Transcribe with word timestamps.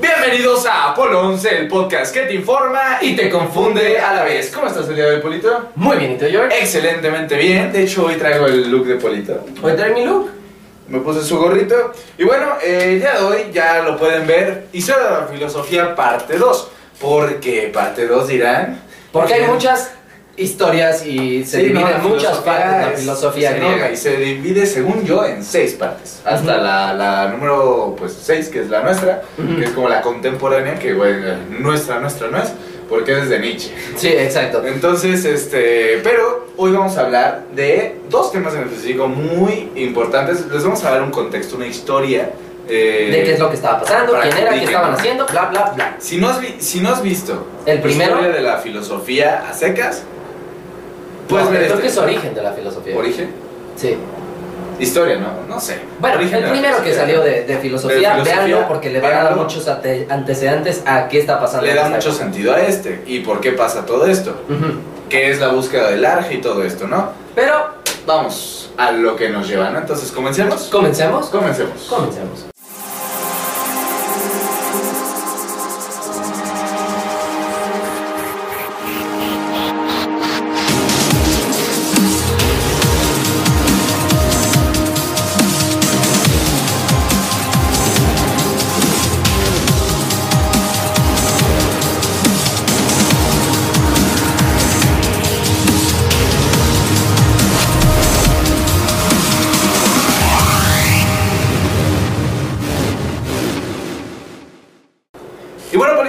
Bienvenidos 0.00 0.66
a 0.66 0.90
Apolo 0.90 1.20
11, 1.28 1.58
el 1.58 1.68
podcast 1.68 2.14
que 2.14 2.22
te 2.22 2.34
informa 2.34 2.98
y 3.00 3.16
te 3.16 3.28
confunde 3.28 3.98
a 3.98 4.14
la 4.14 4.22
vez. 4.22 4.52
¿Cómo 4.54 4.68
estás 4.68 4.88
el 4.88 4.94
día 4.94 5.06
de 5.06 5.16
hoy, 5.16 5.20
Polito? 5.20 5.70
Muy 5.74 5.96
bien, 5.96 6.12
¿y 6.12 6.16
tú, 6.16 6.26
George? 6.30 6.56
Excelentemente 6.56 7.36
bien. 7.36 7.72
De 7.72 7.82
hecho, 7.82 8.06
hoy 8.06 8.14
traigo 8.14 8.46
el 8.46 8.70
look 8.70 8.86
de 8.86 8.94
Polito. 8.96 9.44
¿Hoy 9.62 9.72
trae 9.74 9.92
mi 9.92 10.04
look? 10.04 10.30
Me 10.88 11.00
puse 11.00 11.24
su 11.24 11.38
gorrito. 11.38 11.92
Y 12.18 12.24
bueno, 12.24 12.52
eh, 12.62 12.92
el 12.92 13.00
día 13.00 13.14
de 13.14 13.24
hoy 13.24 13.38
ya 13.52 13.82
lo 13.82 13.96
pueden 13.96 14.26
ver. 14.26 14.68
De 14.70 14.80
la 14.80 15.28
filosofía, 15.28 15.94
parte 15.96 16.38
2. 16.38 16.68
Porque 17.00 17.70
parte 17.74 18.06
2 18.06 18.28
dirán. 18.28 18.80
Porque 19.10 19.34
hay 19.34 19.42
muchas 19.42 19.90
historias 20.40 21.04
y 21.06 21.44
se 21.44 21.58
Sí, 21.58 21.62
dividen 21.66 21.82
no, 21.82 21.90
la 21.90 21.98
muchas 21.98 22.38
partes 22.38 22.90
la 22.92 22.98
filosofía 22.98 23.56
enorme 23.56 23.74
griega. 23.76 23.92
Y 23.92 23.96
se 23.96 24.16
divide, 24.16 24.66
según 24.66 25.04
yo, 25.04 25.24
en 25.24 25.44
seis 25.44 25.74
partes. 25.74 26.20
Hasta 26.24 26.52
Ujú. 26.54 26.62
la, 26.64 26.94
la 26.94 27.28
número 27.28 27.94
pues 27.98 28.16
6, 28.22 28.48
que 28.48 28.60
es 28.62 28.70
la 28.70 28.82
nuestra, 28.82 29.22
Ujú. 29.38 29.56
que 29.56 29.64
es 29.64 29.70
como 29.70 29.88
la 29.88 30.00
contemporánea, 30.00 30.78
que 30.78 30.92
bueno, 30.94 31.34
nuestra, 31.58 32.00
nuestra 32.00 32.28
no 32.28 32.38
es, 32.42 32.50
porque 32.88 33.18
es 33.18 33.28
de 33.28 33.38
Nietzsche. 33.38 33.70
Sí, 33.96 34.08
exacto. 34.08 34.62
Entonces, 34.66 35.24
este, 35.24 36.00
pero 36.02 36.48
hoy 36.56 36.72
vamos 36.72 36.96
a 36.96 37.02
hablar 37.02 37.44
de 37.54 37.96
dos 38.08 38.32
temas 38.32 38.54
en 38.54 38.62
específico 38.62 39.06
muy 39.08 39.70
importantes. 39.76 40.46
Les 40.50 40.64
vamos 40.64 40.82
a 40.84 40.90
dar 40.90 41.02
un 41.02 41.10
contexto, 41.10 41.56
una 41.56 41.66
historia. 41.66 42.30
eh, 42.68 43.08
De 43.10 43.24
qué 43.24 43.32
es 43.34 43.38
lo 43.40 43.48
que 43.50 43.56
estaba 43.56 43.80
pasando, 43.80 44.12
quién 44.22 44.36
era, 44.38 44.52
qué 44.52 44.64
estaban 44.64 44.92
haciendo, 44.94 45.26
bla, 45.26 45.46
bla, 45.46 45.72
bla. 45.74 45.96
Si 45.98 46.18
no 46.18 46.28
has, 46.28 46.38
si 46.58 46.80
no 46.80 46.90
has 46.90 47.02
visto 47.02 47.46
El 47.66 47.76
la 47.76 47.82
primero- 47.82 48.12
historia 48.16 48.32
de 48.32 48.40
la 48.42 48.58
filosofía 48.58 49.44
a 49.48 49.52
secas, 49.54 50.02
puedes 51.30 51.46
No, 51.46 51.52
creo 51.52 51.66
este. 51.68 51.80
que 51.82 51.88
es 51.88 51.98
origen 51.98 52.34
de 52.34 52.42
la 52.42 52.52
filosofía. 52.52 52.96
¿Origen? 52.96 53.30
Sí. 53.76 53.96
Historia, 54.78 55.16
¿no? 55.18 55.28
No 55.46 55.60
sé. 55.60 55.78
Bueno, 55.98 56.20
el 56.20 56.28
primero 56.50 56.82
que 56.82 56.94
salió 56.94 57.20
de, 57.22 57.44
de 57.44 57.58
filosofía, 57.58 58.16
De 58.16 58.22
filosofía, 58.22 58.44
véanlo 58.44 58.68
porque 58.68 58.88
le 58.90 59.00
van 59.00 59.12
a 59.12 59.22
dar 59.24 59.36
muchos 59.36 59.68
ante- 59.68 60.06
antecedentes 60.08 60.82
a 60.86 61.06
qué 61.08 61.18
está 61.20 61.38
pasando. 61.38 61.66
Le 61.66 61.74
da 61.74 61.88
mucho 61.88 62.10
sentido 62.12 62.54
a 62.54 62.60
este. 62.60 63.02
¿Y 63.06 63.20
por 63.20 63.40
qué 63.40 63.52
pasa 63.52 63.84
todo 63.84 64.06
esto? 64.06 64.30
Ujú. 64.48 64.78
¿Qué 65.10 65.30
es 65.30 65.38
la 65.40 65.48
búsqueda 65.48 65.90
del 65.90 66.04
arge 66.04 66.34
y 66.34 66.40
todo 66.40 66.62
esto, 66.62 66.86
no? 66.86 67.10
Pero, 67.34 67.78
Vamos 68.06 68.70
a 68.78 68.90
lo 68.92 69.14
que 69.14 69.28
nos 69.28 69.46
lleva, 69.46 69.68
¿no? 69.70 69.78
Entonces, 69.78 70.10
¿comencemos? 70.10 70.62
¿comencemos? 70.72 71.26
Comencemos. 71.26 71.82
Comencemos. 71.88 72.49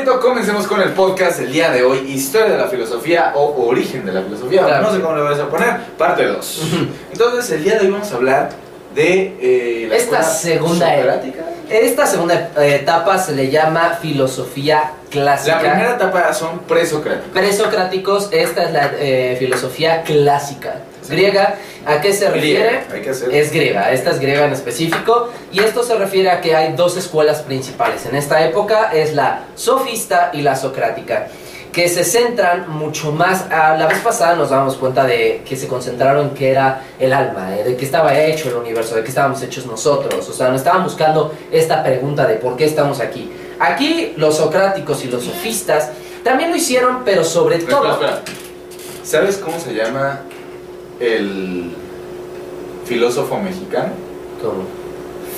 Polito, 0.02 0.20
comencemos 0.20 0.66
con 0.66 0.82
el 0.82 0.94
podcast 0.94 1.40
del 1.42 1.52
día 1.52 1.70
de 1.70 1.84
hoy, 1.84 2.00
Historia 2.12 2.54
de 2.54 2.58
la 2.58 2.68
Filosofía 2.68 3.34
o 3.36 3.68
Origen 3.68 4.04
de 4.04 4.12
la 4.12 4.24
Filosofía, 4.24 4.66
Claro. 4.66 4.88
no 4.88 4.94
sé 4.94 5.00
cómo 5.00 5.16
le 5.16 5.22
vas 5.22 5.40
a 5.40 5.48
poner, 5.48 5.80
parte 5.96 6.26
2. 6.26 6.62
Entonces, 7.12 7.52
el 7.52 7.64
día 7.64 7.76
de 7.76 7.82
hoy 7.82 7.92
vamos 7.92 8.12
a 8.12 8.16
hablar 8.16 8.50
de 8.96 9.38
eh, 9.40 9.88
la 9.88 9.96
Esta 9.96 10.24
segunda 10.24 10.96
socrática. 10.96 11.44
Esta 11.70 12.08
segunda 12.08 12.50
eh, 12.58 12.80
etapa 12.82 13.20
se 13.20 13.34
le 13.34 13.52
llama 13.52 14.00
filosofía 14.02 14.94
clásica. 15.12 15.62
La 15.62 15.72
primera 15.72 15.96
etapa 15.96 16.34
son 16.34 16.60
presocráticos. 16.62 17.32
Presocráticos, 17.32 18.30
esta 18.32 18.64
es 18.64 18.72
la 18.72 18.92
eh, 18.98 19.36
filosofía 19.38 20.02
clásica. 20.02 20.78
Griega. 21.12 21.58
¿A 21.86 22.02
qué 22.02 22.14
se 22.14 22.30
refiere? 22.30 22.86
Griega, 22.90 23.20
que. 23.28 23.40
Es 23.40 23.52
griega, 23.52 23.92
esta 23.92 24.12
es 24.12 24.20
griega 24.20 24.46
en 24.46 24.54
específico 24.54 25.30
y 25.52 25.60
esto 25.60 25.84
se 25.84 25.96
refiere 25.96 26.30
a 26.32 26.42
que 26.42 26.56
hay 26.56 26.74
dos 26.74 26.98
escuelas 26.98 27.42
principales. 27.42 28.06
En 28.06 28.16
esta 28.16 28.44
época 28.46 28.92
es 28.94 29.14
la 29.14 29.44
sofista 29.56 30.32
y 30.34 30.42
la 30.42 30.56
socrática, 30.56 31.28
que 31.72 31.88
se 31.88 32.04
centran 32.04 32.70
mucho 32.70 33.12
más, 33.12 33.50
a 33.50 33.78
la 33.78 33.88
vez 33.88 34.00
pasada 34.00 34.36
nos 34.36 34.50
dábamos 34.50 34.76
cuenta 34.76 35.06
de 35.06 35.42
que 35.48 35.56
se 35.56 35.68
concentraron 35.68 36.30
en 36.30 36.34
qué 36.34 36.52
era 36.52 36.84
el 37.00 37.14
alma, 37.14 37.56
eh, 37.58 37.64
de 37.64 37.76
qué 37.78 37.86
estaba 37.86 38.18
hecho 38.20 38.50
el 38.50 38.56
universo, 38.56 38.96
de 38.96 39.04
qué 39.04 39.10
estábamos 39.10 39.42
hechos 39.42 39.66
nosotros, 39.66 40.28
o 40.28 40.34
sea, 40.34 40.50
no 40.50 40.56
estaban 40.56 40.84
buscando 40.84 41.34
esta 41.52 41.84
pregunta 41.84 42.28
de 42.28 42.36
por 42.36 42.58
qué 42.58 42.66
estamos 42.66 43.00
aquí. 43.00 43.32
Aquí 43.60 44.14
los 44.18 44.38
socráticos 44.38 45.04
y 45.06 45.08
los 45.08 45.24
sofistas 45.24 45.92
también 46.24 46.50
lo 46.50 46.58
hicieron, 46.58 47.04
pero 47.06 47.24
sobre 47.24 47.58
Espera, 47.58 47.78
todo... 47.78 47.92
espera. 47.94 48.22
¿Sabes 49.04 49.38
cómo 49.38 49.60
se 49.60 49.74
llama 49.74 50.22
el 51.02 51.72
filósofo 52.86 53.38
mexicano? 53.40 53.94
¿Cómo? 54.42 54.64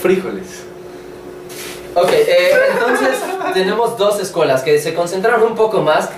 Frijoles. 0.01 0.63
Ok, 1.95 2.09
eh, 2.11 2.51
entonces 2.73 3.17
tenemos 3.53 3.97
dos 3.97 4.19
escuelas 4.19 4.63
que 4.63 4.79
se 4.79 4.93
concentraron 4.93 5.43
un 5.43 5.55
poco 5.55 5.81
más 5.81 6.09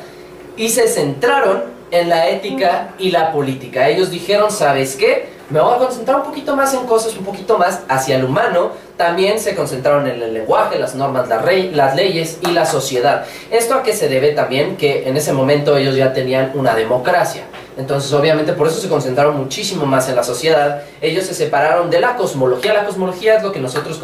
y 0.57 0.69
se 0.69 0.87
centraron 0.87 1.63
en 1.91 2.09
la 2.09 2.29
ética 2.29 2.93
y 2.97 3.11
la 3.11 3.31
política. 3.31 3.87
Ellos 3.89 4.09
dijeron, 4.09 4.49
¿sabes 4.51 4.95
qué? 4.95 5.35
Me 5.49 5.59
voy 5.59 5.75
a 5.75 5.77
concentrar 5.77 6.17
un 6.17 6.23
poquito 6.23 6.55
más 6.55 6.73
en 6.73 6.85
cosas 6.87 7.15
un 7.17 7.23
poquito 7.25 7.57
más 7.59 7.81
hacia 7.87 8.15
el 8.15 8.25
humano. 8.25 8.71
También 8.97 9.39
se 9.39 9.53
concentraron 9.53 10.07
en 10.07 10.21
el 10.21 10.33
lenguaje, 10.33 10.79
las 10.79 10.95
normas, 10.95 11.27
las, 11.27 11.43
rey- 11.43 11.69
las 11.71 11.95
leyes 11.95 12.39
y 12.41 12.51
la 12.51 12.65
sociedad. 12.65 13.25
¿Esto 13.51 13.75
a 13.75 13.83
qué 13.83 13.93
se 13.93 14.07
debe 14.07 14.31
también? 14.31 14.77
Que 14.77 15.07
en 15.07 15.17
ese 15.17 15.33
momento 15.33 15.77
ellos 15.77 15.95
ya 15.95 16.13
tenían 16.13 16.51
una 16.55 16.73
democracia. 16.73 17.43
Entonces, 17.77 18.11
obviamente, 18.13 18.53
por 18.53 18.67
eso 18.67 18.79
se 18.79 18.87
concentraron 18.87 19.37
muchísimo 19.37 19.85
más 19.85 20.07
en 20.07 20.15
la 20.15 20.23
sociedad. 20.23 20.83
Ellos 21.01 21.25
se 21.25 21.33
separaron 21.33 21.89
de 21.89 21.99
la 21.99 22.15
cosmología. 22.15 22.73
La 22.73 22.85
cosmología 22.85 23.37
es 23.37 23.43
lo 23.43 23.51
que 23.51 23.59
nosotros 23.59 23.99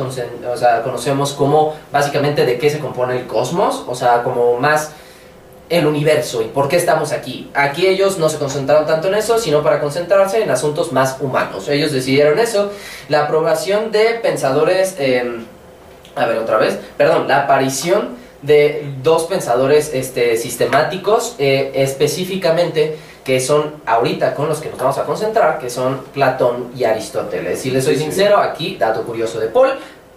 conocemos 0.83 1.33
como 1.33 1.75
básicamente 1.91 2.45
de 2.45 2.57
qué 2.57 2.69
se 2.69 2.79
compone 2.79 3.17
el 3.17 3.27
cosmos, 3.27 3.85
o 3.87 3.95
sea, 3.95 4.23
como 4.23 4.57
más 4.57 4.91
el 5.71 5.87
universo 5.87 6.41
y 6.41 6.47
por 6.47 6.67
qué 6.67 6.75
estamos 6.75 7.13
aquí. 7.13 7.49
Aquí 7.53 7.87
ellos 7.87 8.17
no 8.17 8.27
se 8.27 8.37
concentraron 8.37 8.85
tanto 8.85 9.07
en 9.07 9.15
eso, 9.15 9.39
sino 9.39 9.63
para 9.63 9.79
concentrarse 9.79 10.43
en 10.43 10.51
asuntos 10.51 10.91
más 10.91 11.15
humanos. 11.21 11.69
Ellos 11.69 11.93
decidieron 11.93 12.39
eso. 12.39 12.71
La 13.07 13.23
aprobación 13.23 13.89
de 13.93 14.19
pensadores, 14.21 14.95
eh, 14.99 15.23
a 16.15 16.25
ver 16.25 16.39
otra 16.39 16.57
vez, 16.57 16.77
perdón, 16.97 17.29
la 17.29 17.43
aparición 17.43 18.19
de 18.41 18.85
dos 19.01 19.23
pensadores 19.23 19.91
este, 19.93 20.35
sistemáticos, 20.35 21.35
eh, 21.39 21.71
específicamente 21.75 22.97
que 23.23 23.39
son 23.39 23.75
ahorita 23.85 24.33
con 24.33 24.47
los 24.49 24.59
que 24.59 24.69
nos 24.69 24.79
vamos 24.79 24.97
a 24.97 25.03
concentrar, 25.03 25.59
que 25.59 25.69
son 25.69 25.99
Platón 26.13 26.71
y 26.75 26.83
Aristóteles. 26.85 27.59
Si 27.59 27.69
les 27.71 27.83
soy 27.83 27.93
Sí, 27.95 27.99
sí. 27.99 28.05
sincero, 28.05 28.37
aquí, 28.37 28.77
dato 28.79 29.03
curioso 29.03 29.39
de 29.39 29.47
Paul, 29.47 29.69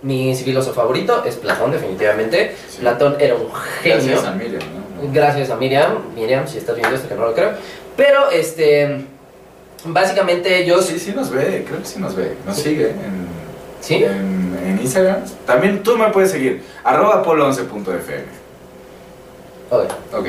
mi 0.03 0.34
filósofo 0.34 0.81
favorito 0.81 1.22
es 1.25 1.37
Platón, 1.37 1.70
definitivamente. 1.70 2.54
Sí. 2.69 2.78
Platón 2.81 3.16
era 3.19 3.34
un 3.34 3.48
genio. 3.82 3.97
Gracias 3.98 4.25
a 4.25 4.31
Miriam, 4.32 4.62
¿no? 4.62 5.12
Gracias 5.12 5.50
a 5.50 5.56
Miriam. 5.56 5.98
Miriam, 6.14 6.47
si 6.48 6.59
estás 6.59 6.76
viendo 6.76 6.94
esto, 6.97 7.09
que 7.09 7.14
no 7.14 7.26
lo 7.26 7.34
creo. 7.34 7.50
Pero, 7.97 8.31
este. 8.31 9.04
Básicamente 9.87 10.59
ellos. 10.62 10.87
Sí, 10.87 10.98
sí 10.98 11.12
nos 11.14 11.31
ve, 11.31 11.64
creo 11.69 11.81
que 11.81 11.87
sí 11.87 12.00
nos 12.00 12.14
ve. 12.16 12.34
Nos 12.47 12.56
sigue 12.56 12.88
en, 12.91 13.26
¿Sí? 13.81 13.97
en, 14.03 14.59
en 14.66 14.78
Instagram. 14.81 15.19
También 15.47 15.82
tú 15.82 15.97
me 15.98 16.09
puedes 16.10 16.31
seguir, 16.31 16.62
arroba 16.82 17.22
polo11.fm. 17.22 18.25
Ok. 19.70 19.84
Ok. 20.16 20.26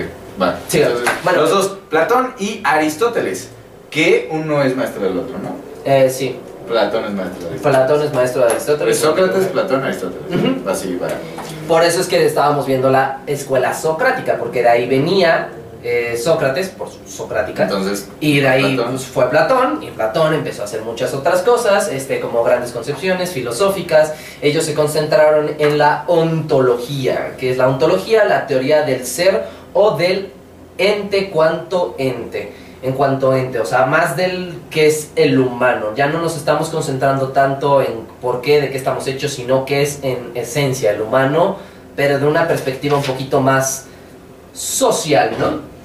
Sí, 0.84 0.84
bueno. 1.24 1.42
los 1.42 1.50
dos, 1.50 1.78
Platón 1.90 2.34
y 2.40 2.62
Aristóteles, 2.64 3.50
que 3.90 4.28
uno 4.32 4.62
es 4.64 4.76
maestro 4.76 5.04
del 5.04 5.18
otro, 5.18 5.38
¿no? 5.40 5.56
Eh, 5.86 6.10
sí. 6.10 6.38
Platón 6.68 7.06
es 7.06 7.12
maestro 7.12 7.42
de 7.42 7.50
Aristóteles. 7.50 7.62
Platón 7.62 8.04
es 8.04 8.14
maestro 8.14 8.42
de 8.42 8.52
Aristóteles. 8.52 9.00
Sócrates, 9.00 9.46
Platón, 9.48 9.84
Aristóteles. 9.84 10.68
Así 10.68 10.98
va. 11.02 11.08
Por 11.68 11.84
eso 11.84 12.02
es 12.02 12.08
que 12.08 12.26
estábamos 12.26 12.66
viendo 12.66 12.90
la 12.90 13.22
escuela 13.28 13.74
socrática, 13.74 14.38
porque 14.38 14.64
de 14.64 14.70
ahí 14.70 14.88
venía 14.88 15.50
eh, 15.84 16.20
Sócrates, 16.22 16.70
por 16.70 16.90
su 16.90 16.98
socrática. 17.08 17.64
Entonces, 17.64 18.10
Y 18.20 18.40
de 18.40 18.48
ahí 18.48 18.76
Platón. 18.76 18.94
pues, 18.94 19.06
fue 19.06 19.30
Platón, 19.30 19.84
y 19.84 19.92
Platón 19.92 20.34
empezó 20.34 20.64
a 20.64 20.66
hacer 20.66 20.82
muchas 20.82 21.14
otras 21.14 21.44
cosas, 21.44 21.88
este, 21.90 22.20
como 22.20 22.44
grandes 22.44 22.72
concepciones 22.72 23.30
filosóficas. 23.32 24.14
Ellos 24.42 24.66
se 24.66 24.74
concentraron 24.74 25.52
en 25.60 25.78
la 25.78 26.04
ontología, 26.08 27.36
que 27.38 27.52
es 27.52 27.58
la 27.58 27.68
ontología, 27.68 28.26
la 28.26 28.48
teoría 28.48 28.82
del 28.82 29.06
ser 29.06 29.44
o 29.74 29.96
del 29.96 30.32
ente 30.78 31.30
cuanto 31.30 31.96
ente. 31.98 32.54
En 32.82 32.94
cuanto 32.94 33.34
ente, 33.34 33.60
o 33.60 33.66
sea, 33.66 33.88
más 33.88 34.16
del 34.16 34.60
que 34.70 34.86
es 34.86 35.12
el 35.16 35.40
humano. 35.40 35.88
Ya 35.96 36.06
no 36.06 36.22
nos 36.22 36.38
estamos 36.38 36.70
concentrando 36.70 37.30
tanto 37.30 37.82
en 37.82 38.06
por 38.22 38.42
qué, 38.42 38.62
de 38.62 38.70
qué 38.70 38.78
estamos 38.78 39.08
hechos, 39.08 39.34
sino 39.34 39.66
que 39.66 39.82
es 39.82 40.00
en 40.04 40.32
esencia 40.36 40.92
el 40.92 41.02
humano, 41.02 41.58
pero 41.96 42.20
de 42.20 42.28
una 42.28 42.48
perspectiva 42.48 42.96
un 42.96 43.04
poquito 43.04 43.42
más 43.42 43.88
social, 44.54 45.32
¿no? 45.40 45.76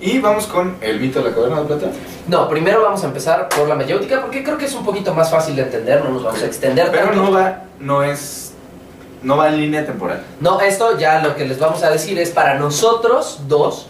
y 0.00 0.18
vamos 0.18 0.46
con 0.46 0.76
el 0.80 1.00
mito 1.00 1.20
de 1.20 1.30
la 1.30 1.34
caverna 1.34 1.60
de 1.60 1.66
Platón. 1.66 1.90
No, 2.28 2.48
primero 2.48 2.82
vamos 2.82 3.02
a 3.02 3.06
empezar 3.06 3.48
por 3.48 3.68
la 3.68 3.74
mayéutica 3.74 4.20
porque 4.20 4.44
creo 4.44 4.56
que 4.56 4.66
es 4.66 4.74
un 4.74 4.84
poquito 4.84 5.12
más 5.14 5.30
fácil 5.30 5.56
de 5.56 5.62
entender, 5.62 6.04
no 6.04 6.10
nos 6.10 6.22
vamos 6.22 6.42
a 6.42 6.46
extender 6.46 6.88
Pero 6.90 7.06
tanto. 7.06 7.22
no 7.22 7.32
va, 7.32 7.62
no 7.80 8.02
es 8.02 8.52
no 9.22 9.36
va 9.36 9.48
en 9.48 9.60
línea 9.60 9.84
temporal. 9.84 10.22
No, 10.40 10.60
esto 10.60 10.96
ya 10.96 11.20
lo 11.20 11.34
que 11.34 11.44
les 11.44 11.58
vamos 11.58 11.82
a 11.82 11.90
decir 11.90 12.16
es 12.20 12.30
para 12.30 12.54
nosotros 12.54 13.40
dos, 13.48 13.88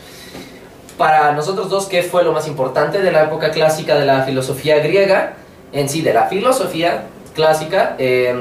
para 0.99 1.33
nosotros 1.33 1.71
dos, 1.71 1.87
¿qué 1.87 2.03
fue 2.03 2.25
lo 2.25 2.33
más 2.33 2.47
importante 2.49 3.01
de 3.01 3.13
la 3.13 3.25
época 3.25 3.51
clásica 3.51 3.97
de 3.99 4.05
la 4.05 4.25
filosofía 4.25 4.81
griega? 4.81 5.35
En 5.73 5.89
sí, 5.89 6.03
de 6.03 6.13
la 6.13 6.27
filosofía 6.27 7.05
clásica, 7.35 7.95
eh, 7.99 8.35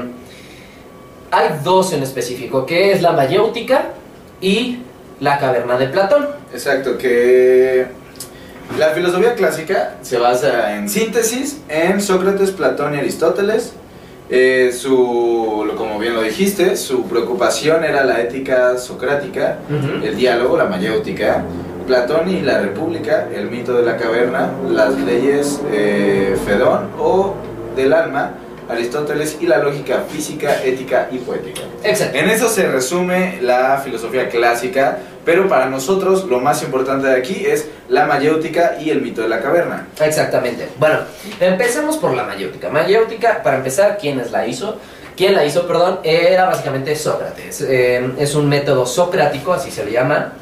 hay 1.30 1.48
dos 1.62 1.92
en 1.92 2.02
específico, 2.02 2.66
que 2.66 2.92
es 2.92 3.00
la 3.00 3.12
mayéutica 3.12 3.90
y 4.40 4.80
la 5.20 5.38
caverna 5.38 5.78
de 5.78 5.86
Platón. 5.86 6.28
Exacto, 6.52 6.98
que 6.98 7.86
la 8.76 8.88
filosofía 8.88 9.34
clásica 9.34 9.94
se 10.02 10.18
basa 10.18 10.76
en 10.76 10.88
síntesis 10.88 11.60
en 11.68 12.00
Sócrates, 12.00 12.50
Platón 12.50 12.94
y 12.94 12.98
Aristóteles. 12.98 13.72
Eh, 14.30 14.72
su, 14.76 15.72
como 15.76 15.98
bien 15.98 16.14
lo 16.14 16.22
dijiste, 16.22 16.76
su 16.76 17.04
preocupación 17.04 17.84
era 17.84 18.04
la 18.04 18.20
ética 18.20 18.76
socrática, 18.76 19.58
el 20.02 20.16
diálogo, 20.16 20.56
la 20.56 20.66
mayéutica, 20.66 21.44
Platón 21.88 22.28
y 22.28 22.42
la 22.42 22.58
república, 22.58 23.28
el 23.34 23.50
mito 23.50 23.72
de 23.72 23.82
la 23.82 23.96
caverna, 23.96 24.52
las 24.68 24.94
leyes 25.00 25.58
eh, 25.72 26.36
Fedón 26.44 26.90
o 26.98 27.34
del 27.74 27.94
alma, 27.94 28.34
Aristóteles 28.68 29.38
y 29.40 29.46
la 29.46 29.56
lógica 29.56 30.04
física, 30.06 30.62
ética 30.62 31.08
y 31.10 31.16
poética. 31.16 31.62
Exacto. 31.82 32.18
En 32.18 32.28
eso 32.28 32.50
se 32.50 32.68
resume 32.68 33.38
la 33.40 33.80
filosofía 33.82 34.28
clásica, 34.28 34.98
pero 35.24 35.48
para 35.48 35.70
nosotros 35.70 36.24
lo 36.24 36.40
más 36.40 36.62
importante 36.62 37.06
de 37.06 37.16
aquí 37.16 37.46
es 37.46 37.66
la 37.88 38.04
mayéutica 38.04 38.76
y 38.78 38.90
el 38.90 39.00
mito 39.00 39.22
de 39.22 39.28
la 39.30 39.40
caverna. 39.40 39.86
Exactamente. 39.98 40.68
Bueno, 40.78 40.98
empecemos 41.40 41.96
por 41.96 42.12
la 42.14 42.24
mayéutica. 42.24 42.68
Mayéutica, 42.68 43.42
para 43.42 43.56
empezar, 43.56 43.96
¿quién 43.98 44.22
la 44.30 44.46
hizo? 44.46 44.76
¿Quién 45.16 45.34
la 45.34 45.46
hizo, 45.46 45.66
perdón? 45.66 46.00
Era 46.04 46.44
básicamente 46.44 46.94
Sócrates. 46.94 47.62
Eh, 47.62 48.12
es 48.18 48.34
un 48.34 48.46
método 48.46 48.84
socrático, 48.84 49.54
así 49.54 49.70
se 49.70 49.86
le 49.86 49.92
llama, 49.92 50.34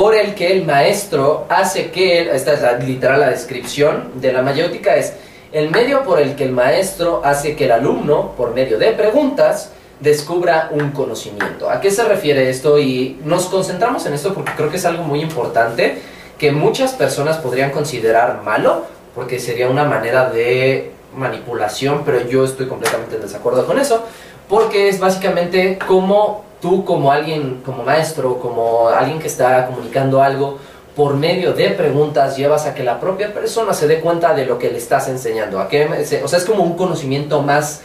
por 0.00 0.14
el 0.14 0.34
que 0.34 0.50
el 0.50 0.64
maestro 0.64 1.44
hace 1.50 1.90
que, 1.90 2.34
esta 2.34 2.54
es 2.54 2.62
la, 2.62 2.72
literal 2.78 3.20
la 3.20 3.28
descripción 3.28 4.12
de 4.14 4.32
la 4.32 4.40
mayéutica, 4.40 4.96
es 4.96 5.12
el 5.52 5.70
medio 5.70 6.04
por 6.04 6.18
el 6.18 6.36
que 6.36 6.44
el 6.44 6.52
maestro 6.52 7.20
hace 7.22 7.54
que 7.54 7.66
el 7.66 7.72
alumno, 7.72 8.32
por 8.34 8.54
medio 8.54 8.78
de 8.78 8.92
preguntas, 8.92 9.72
descubra 10.00 10.70
un 10.72 10.92
conocimiento. 10.92 11.68
¿A 11.68 11.82
qué 11.82 11.90
se 11.90 12.02
refiere 12.04 12.48
esto? 12.48 12.78
Y 12.78 13.20
nos 13.26 13.44
concentramos 13.48 14.06
en 14.06 14.14
esto 14.14 14.32
porque 14.32 14.52
creo 14.56 14.70
que 14.70 14.78
es 14.78 14.86
algo 14.86 15.02
muy 15.02 15.20
importante 15.20 15.98
que 16.38 16.50
muchas 16.50 16.94
personas 16.94 17.36
podrían 17.36 17.70
considerar 17.70 18.40
malo, 18.42 18.86
porque 19.14 19.38
sería 19.38 19.68
una 19.68 19.84
manera 19.84 20.30
de 20.30 20.92
manipulación, 21.14 22.04
pero 22.06 22.26
yo 22.26 22.46
estoy 22.46 22.68
completamente 22.68 23.16
en 23.16 23.20
desacuerdo 23.20 23.66
con 23.66 23.78
eso, 23.78 24.02
porque 24.48 24.88
es 24.88 24.98
básicamente 24.98 25.78
como 25.86 26.48
tú 26.60 26.84
como 26.84 27.10
alguien, 27.12 27.62
como 27.64 27.82
maestro, 27.82 28.38
como 28.38 28.88
alguien 28.88 29.18
que 29.18 29.28
está 29.28 29.66
comunicando 29.66 30.22
algo, 30.22 30.58
por 30.94 31.14
medio 31.14 31.52
de 31.52 31.70
preguntas 31.70 32.36
llevas 32.36 32.66
a 32.66 32.74
que 32.74 32.82
la 32.82 33.00
propia 33.00 33.32
persona 33.32 33.72
se 33.72 33.86
dé 33.86 34.00
cuenta 34.00 34.34
de 34.34 34.44
lo 34.44 34.58
que 34.58 34.70
le 34.70 34.78
estás 34.78 35.08
enseñando. 35.08 35.60
¿A 35.60 35.68
qué 35.68 35.88
o 36.22 36.28
sea, 36.28 36.38
es 36.38 36.44
como 36.44 36.62
un 36.62 36.76
conocimiento 36.76 37.42
más 37.42 37.82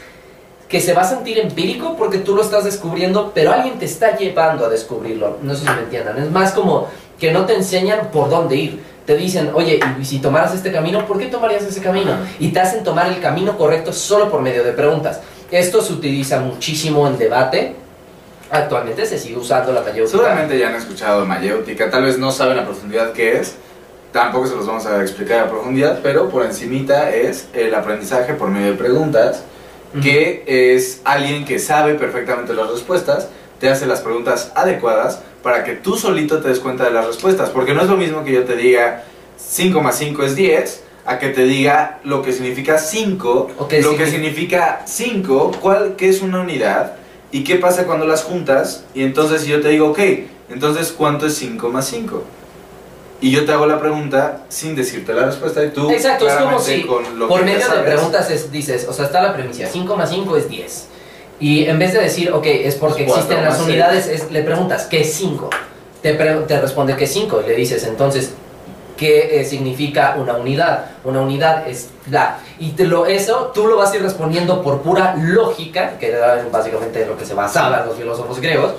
que 0.67 0.81
se 0.81 0.93
va 0.93 1.03
a 1.03 1.07
sentir 1.07 1.37
empírico 1.37 1.95
porque 1.97 2.17
tú 2.17 2.35
lo 2.35 2.41
estás 2.41 2.63
descubriendo, 2.63 3.31
pero 3.33 3.53
alguien 3.53 3.77
te 3.77 3.85
está 3.85 4.17
llevando 4.17 4.65
a 4.65 4.69
descubrirlo. 4.69 5.37
No 5.41 5.53
sé 5.53 5.61
si 5.61 5.71
me 5.71 5.81
entiendan. 5.81 6.17
Es 6.17 6.31
más 6.31 6.51
como 6.51 6.87
que 7.19 7.31
no 7.31 7.45
te 7.45 7.55
enseñan 7.55 8.09
por 8.11 8.29
dónde 8.29 8.55
ir. 8.55 8.83
Te 9.05 9.15
dicen, 9.15 9.51
oye, 9.53 9.79
y 10.01 10.03
si 10.03 10.17
tomaras 10.17 10.55
este 10.55 10.71
camino, 10.71 11.05
¿por 11.05 11.19
qué 11.19 11.27
tomarías 11.27 11.63
ese 11.63 11.79
camino? 11.79 12.11
Y 12.39 12.49
te 12.49 12.59
hacen 12.59 12.83
tomar 12.83 13.07
el 13.07 13.21
camino 13.21 13.55
correcto 13.55 13.93
solo 13.93 14.31
por 14.31 14.41
medio 14.41 14.63
de 14.63 14.71
preguntas. 14.71 15.21
Esto 15.51 15.81
se 15.81 15.93
utiliza 15.93 16.39
muchísimo 16.39 17.07
en 17.07 17.17
debate. 17.19 17.75
Actualmente 18.51 19.05
se 19.05 19.17
sigue 19.17 19.37
usando 19.37 19.71
la 19.71 19.81
mayéutica. 19.81 20.07
Seguramente 20.17 20.57
ya 20.59 20.69
han 20.69 20.75
escuchado 20.75 21.25
mayéutica, 21.25 21.89
tal 21.89 22.03
vez 22.03 22.17
no 22.17 22.31
saben 22.31 22.59
a 22.59 22.65
profundidad 22.65 23.11
qué 23.13 23.37
es, 23.37 23.55
tampoco 24.11 24.47
se 24.47 24.55
los 24.55 24.65
vamos 24.67 24.85
a 24.85 25.01
explicar 25.01 25.39
a 25.41 25.49
profundidad, 25.49 25.99
pero 26.03 26.29
por 26.29 26.45
encimita 26.45 27.09
es 27.13 27.47
el 27.53 27.73
aprendizaje 27.73 28.33
por 28.33 28.49
medio 28.49 28.67
de 28.71 28.77
preguntas, 28.77 29.43
Ujú. 29.93 30.03
que 30.03 30.43
es 30.75 31.01
alguien 31.03 31.45
que 31.45 31.57
sabe 31.59 31.95
perfectamente 31.95 32.53
las 32.53 32.69
respuestas, 32.69 33.29
te 33.59 33.69
hace 33.69 33.85
las 33.85 34.01
preguntas 34.01 34.51
adecuadas 34.55 35.21
para 35.41 35.63
que 35.63 35.73
tú 35.73 35.95
solito 35.97 36.39
te 36.41 36.49
des 36.49 36.59
cuenta 36.59 36.83
de 36.85 36.91
las 36.91 37.05
respuestas, 37.07 37.49
porque 37.49 37.73
no 37.73 37.81
es 37.81 37.87
lo 37.89 37.97
mismo 37.97 38.23
que 38.23 38.31
yo 38.33 38.43
te 38.43 38.55
diga 38.55 39.03
5 39.37 39.81
más 39.81 39.97
5 39.97 40.23
es 40.23 40.35
10, 40.35 40.83
a 41.05 41.19
que 41.19 41.29
te 41.29 41.43
diga 41.43 41.99
lo 42.03 42.21
que 42.21 42.31
significa 42.33 42.77
5, 42.77 43.51
O 43.57 43.67
que 43.67 43.81
lo 43.81 43.95
que 43.95 44.05
significa- 44.07 44.81
significa 44.81 44.81
5, 44.85 45.51
cuál, 45.61 45.95
qué 45.97 46.09
es 46.09 46.21
una 46.21 46.41
unidad 46.41 46.93
y 47.35 47.43
qué 47.43 47.55
pasa 47.57 47.85
cuando 47.85 48.05
las 48.05 48.23
juntas, 48.23 48.85
y 48.93 49.03
entonces 49.03 49.41
si 49.41 49.49
yo 49.49 49.59
te 49.59 49.67
digo, 49.67 49.89
ok, 49.89 49.99
entonces 50.49 50.93
¿cuánto 50.97 51.25
es 51.25 51.35
5 51.35 51.67
más 51.69 51.85
5? 51.87 52.23
Y 53.19 53.31
yo 53.31 53.43
te 53.45 53.51
hago 53.51 53.65
la 53.65 53.77
pregunta 53.79 54.43
sin 54.47 54.73
decirte 54.73 55.13
la 55.13 55.25
respuesta 55.25 55.61
y 55.63 55.69
tú 55.71 55.89
Exacto, 55.91 56.27
es 56.27 56.33
como 56.35 56.59
si 56.59 56.83
con 56.83 57.19
lo 57.19 57.27
por 57.27 57.39
que 57.39 57.45
medio 57.45 57.67
de 57.67 57.79
preguntas 57.79 58.31
es- 58.31 58.51
dices, 58.51 58.85
o 58.87 58.93
sea, 58.93 59.05
está 59.05 59.21
la 59.21 59.33
premisa, 59.33 59.67
5 59.69 59.95
más 59.97 60.09
5 60.11 60.37
es 60.37 60.47
10. 60.49 60.85
Y 61.41 61.65
en 61.65 61.77
vez 61.77 61.91
de 61.91 61.99
decir, 61.99 62.31
ok, 62.31 62.45
es 62.45 62.75
porque 62.75 63.03
Cuatro 63.05 63.23
existen 63.23 63.43
las 63.43 63.59
unidades, 63.59 64.07
es- 64.07 64.31
le 64.31 64.41
preguntas, 64.43 64.85
¿qué 64.89 65.01
es 65.01 65.13
5? 65.13 65.49
Te, 66.01 66.13
te 66.13 66.61
responde 66.61 66.95
que 66.95 67.03
es 67.03 67.11
5 67.13 67.41
y 67.43 67.49
le 67.49 67.55
dices, 67.55 67.83
entonces, 67.83 68.31
¿qué 68.97 69.39
eh, 69.41 69.45
significa 69.45 70.15
una 70.17 70.33
unidad? 70.33 70.85
Una 71.03 71.21
unidad 71.21 71.67
es 71.67 71.89
la... 72.09 72.37
Y 72.59 72.71
te 72.71 72.85
lo, 72.85 73.05
eso 73.05 73.51
tú 73.53 73.67
lo 73.67 73.77
vas 73.77 73.91
a 73.91 73.95
ir 73.97 74.01
respondiendo 74.03 74.61
por 74.61 74.81
pura 74.81 75.15
lógica, 75.17 75.97
que 75.99 76.07
era 76.09 76.45
básicamente 76.51 77.05
lo 77.05 77.17
que 77.17 77.25
se 77.25 77.33
basaban 77.33 77.85
los 77.87 77.97
filósofos 77.97 78.39
griegos. 78.39 78.73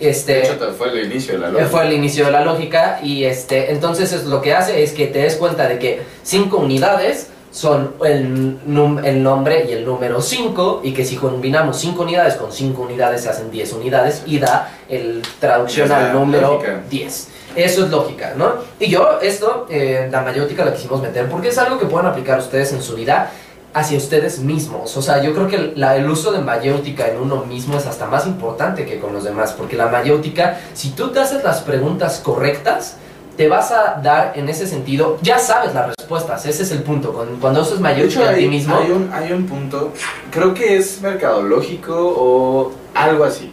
Este, 0.00 0.34
De 0.34 0.42
hecho, 0.52 0.72
fue 0.76 0.88
el 0.90 1.06
inicio 1.06 1.34
de 1.34 1.40
la 1.40 1.48
lógica. 1.50 1.68
Fue 1.70 1.86
el 1.86 1.92
inicio 1.92 2.24
de 2.26 2.30
la 2.32 2.44
lógica 2.44 2.98
y 3.02 3.24
este, 3.24 3.70
entonces 3.72 4.12
es 4.12 4.24
lo 4.24 4.42
que 4.42 4.52
hace 4.54 4.82
es 4.82 4.92
que 4.92 5.06
te 5.06 5.20
des 5.20 5.36
cuenta 5.36 5.68
de 5.68 5.78
que 5.78 6.02
cinco 6.24 6.58
unidades 6.58 7.28
son 7.52 7.94
el, 8.04 8.58
num- 8.66 9.04
el 9.04 9.22
nombre 9.22 9.66
y 9.68 9.72
el 9.72 9.84
número 9.84 10.20
5 10.20 10.80
y 10.82 10.92
que 10.92 11.04
si 11.04 11.14
combinamos 11.14 11.78
5 11.78 12.02
unidades 12.02 12.34
con 12.34 12.50
5 12.50 12.82
unidades 12.82 13.22
se 13.22 13.28
hacen 13.28 13.48
10 13.52 13.72
unidades 13.74 14.24
y 14.26 14.40
da 14.40 14.72
el 14.88 15.22
traducción 15.38 15.92
al 15.92 16.12
número 16.12 16.54
lógica. 16.54 16.80
10. 16.90 17.28
Eso 17.56 17.84
es 17.84 17.90
lógica, 17.90 18.34
¿no? 18.36 18.52
Y 18.80 18.88
yo 18.90 19.20
esto, 19.22 19.66
eh, 19.70 20.08
la 20.10 20.22
mayéutica 20.22 20.64
la 20.64 20.74
quisimos 20.74 21.00
meter 21.00 21.28
porque 21.28 21.48
es 21.48 21.58
algo 21.58 21.78
que 21.78 21.86
pueden 21.86 22.06
aplicar 22.06 22.38
ustedes 22.38 22.72
en 22.72 22.82
su 22.82 22.94
vida 22.96 23.30
hacia 23.72 23.98
ustedes 23.98 24.38
mismos. 24.38 24.96
O 24.96 25.02
sea, 25.02 25.20
yo 25.22 25.32
creo 25.34 25.48
que 25.48 25.72
la- 25.76 25.96
el 25.96 26.08
uso 26.08 26.30
de 26.32 26.38
mayéutica 26.38 27.08
en 27.08 27.20
uno 27.20 27.44
mismo 27.44 27.76
es 27.76 27.86
hasta 27.86 28.06
más 28.06 28.26
importante 28.26 28.86
que 28.86 28.98
con 29.00 29.12
los 29.12 29.24
demás, 29.24 29.52
porque 29.52 29.76
la 29.76 29.88
mayéutica, 29.88 30.58
si 30.74 30.90
tú 30.90 31.10
te 31.10 31.18
haces 31.20 31.42
las 31.42 31.60
preguntas 31.62 32.20
correctas, 32.24 32.96
te 33.36 33.48
vas 33.48 33.72
a 33.72 34.00
dar 34.00 34.32
en 34.36 34.48
ese 34.48 34.66
sentido, 34.68 35.18
ya 35.22 35.40
sabes 35.40 35.74
las 35.74 35.88
respuestas, 35.96 36.46
ese 36.46 36.62
es 36.62 36.70
el 36.70 36.84
punto. 36.84 37.12
Cuando, 37.12 37.40
cuando 37.40 37.62
usas 37.62 37.80
mayéutica 37.80 38.20
a 38.30 38.34
ti 38.34 38.46
mismo, 38.48 38.76
hay 38.76 38.90
un, 38.92 39.10
hay 39.12 39.32
un 39.32 39.46
punto, 39.46 39.92
creo 40.30 40.54
que 40.54 40.76
es 40.76 41.00
mercadológico 41.00 41.94
o 41.96 42.72
algo 42.94 43.24
así. 43.24 43.52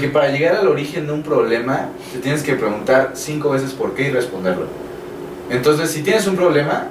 Que 0.00 0.08
para 0.08 0.28
llegar 0.30 0.56
al 0.56 0.68
origen 0.68 1.06
de 1.06 1.12
un 1.12 1.22
problema, 1.22 1.90
te 2.12 2.18
tienes 2.18 2.42
que 2.42 2.54
preguntar 2.54 3.10
cinco 3.14 3.50
veces 3.50 3.72
por 3.72 3.94
qué 3.94 4.08
y 4.08 4.10
responderlo. 4.10 4.66
Entonces, 5.50 5.90
si 5.90 6.02
tienes 6.02 6.26
un 6.26 6.36
problema. 6.36 6.88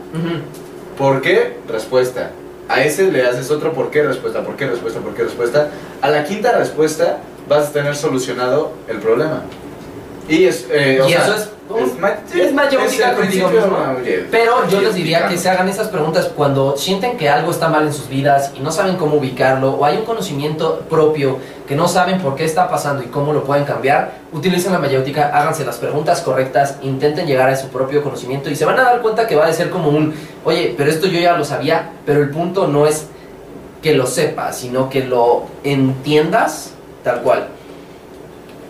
¿por 0.98 1.22
qué? 1.22 1.58
Respuesta. 1.68 2.32
A 2.68 2.84
ese 2.84 3.12
le 3.12 3.26
haces 3.26 3.52
otro 3.52 3.74
por 3.74 3.92
qué, 3.92 4.04
respuesta, 4.04 4.44
por 4.44 4.56
qué, 4.56 4.68
respuesta, 4.68 5.00
por 5.00 5.14
qué, 5.14 5.24
respuesta. 5.24 5.70
A 6.02 6.10
la 6.10 6.24
quinta 6.24 6.58
respuesta 6.58 7.20
vas 7.48 7.68
a 7.68 7.72
tener 7.72 7.96
solucionado 7.96 8.74
el 8.88 8.98
problema. 8.98 9.44
Y, 10.28 10.46
es, 10.46 10.68
eh, 10.72 11.00
o 11.02 11.08
Y 11.08 11.12
sea, 11.12 11.24
eso 11.24 11.36
es, 11.36 11.50
un- 11.68 12.00
ma- 12.00 12.16
es 12.34 12.54
mayéutica 12.54 13.16
contigo 13.16 13.48
mismo. 13.50 13.78
Pero 14.30 14.68
yo 14.68 14.82
les 14.82 14.94
diría 14.94 15.28
que 15.28 15.38
se 15.38 15.50
hagan 15.50 15.68
esas 15.68 15.88
preguntas 15.88 16.30
cuando 16.36 16.78
sienten 16.78 17.18
que 17.18 17.28
algo 17.30 17.50
está 17.52 17.70
mal 17.70 17.88
en 17.88 17.94
sus 17.94 18.08
vidas 18.08 18.52
y 18.56 18.60
no 18.60 18.72
saben 18.72 18.98
cómo 18.98 19.16
ubicarlo 19.18 19.72
o 19.72 19.84
hay 19.86 19.98
un 19.98 20.06
conocimiento 20.06 20.82
propio 20.90 21.40
que 21.68 21.76
no 21.76 21.88
saben 21.88 22.20
por 22.22 22.36
qué 22.36 22.46
está 22.46 22.70
pasando 22.70 23.02
y 23.04 23.08
cómo 23.08 23.34
lo 23.34 23.44
pueden 23.44 23.66
cambiar, 23.66 24.12
utilicen 24.32 24.74
la 24.74 24.80
mayéutica, 24.80 25.30
háganse 25.34 25.66
las 25.66 25.78
preguntas 25.78 26.22
correctas, 26.22 26.76
intenten 26.84 27.26
llegar 27.26 27.50
a 27.50 27.56
su 27.56 27.70
propio 27.70 28.04
conocimiento 28.04 28.50
y 28.52 28.56
se 28.56 28.66
van 28.66 28.78
a 28.80 28.84
dar 28.84 29.02
cuenta 29.02 29.26
que 29.26 29.36
va 29.36 29.48
a 29.48 29.54
ser 29.54 29.72
como 29.72 29.90
un, 29.90 30.14
oye, 30.44 30.76
pero 30.78 30.92
esto 30.92 31.08
yo 31.08 31.20
ya 31.20 31.36
lo 31.36 31.44
sabía, 31.44 31.90
pero 32.06 32.22
el 32.22 32.30
punto 32.30 32.68
no 32.68 32.86
es 32.86 33.08
que 33.82 33.96
lo 33.96 34.06
sepas, 34.06 34.58
sino 34.58 34.90
que 34.90 35.04
lo 35.04 35.46
entiendas 35.64 36.72
tal 37.04 37.22
cual. 37.22 37.48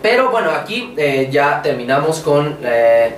Pero 0.05 0.29
bueno, 0.29 0.51
aquí 0.51 0.93
eh, 0.97 1.29
ya 1.31 1.63
terminamos 1.63 2.19
con 2.19 2.59
eh, 2.62 3.15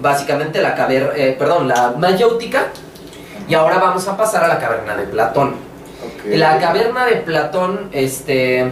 básicamente 0.00 0.62
la 0.62 0.72
caver 0.72 1.14
eh, 1.16 1.34
perdón, 1.36 1.66
la 1.66 1.94
mayéutica 1.98 2.68
y 3.48 3.54
ahora 3.54 3.78
vamos 3.78 4.06
a 4.06 4.16
pasar 4.16 4.44
a 4.44 4.46
la 4.46 4.60
caverna 4.60 4.96
de 4.96 5.02
Platón. 5.02 5.56
La 6.26 6.60
caverna 6.60 7.06
de 7.06 7.16
Platón, 7.16 7.88
este, 7.90 8.70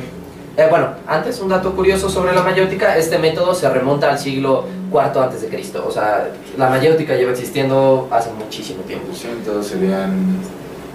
bueno, 0.71 0.91
antes 1.09 1.41
un 1.41 1.49
dato 1.49 1.75
curioso 1.75 2.09
sobre 2.09 2.33
la 2.35 2.43
mayéutica, 2.43 2.97
este 2.97 3.19
método 3.19 3.53
se 3.53 3.69
remonta 3.69 4.09
al 4.09 4.21
siglo 4.21 4.67
IV 4.93 5.21
antes 5.21 5.43
de 5.43 5.49
Cristo, 5.49 5.85
o 5.85 5.91
sea, 5.91 6.29
la 6.57 6.71
mayéutica 6.71 7.17
lleva 7.17 7.33
existiendo 7.33 8.07
hace 8.13 8.31
muchísimo 8.31 8.85
tiempo. 8.85 9.09
200 9.09 9.67
serían 9.67 10.39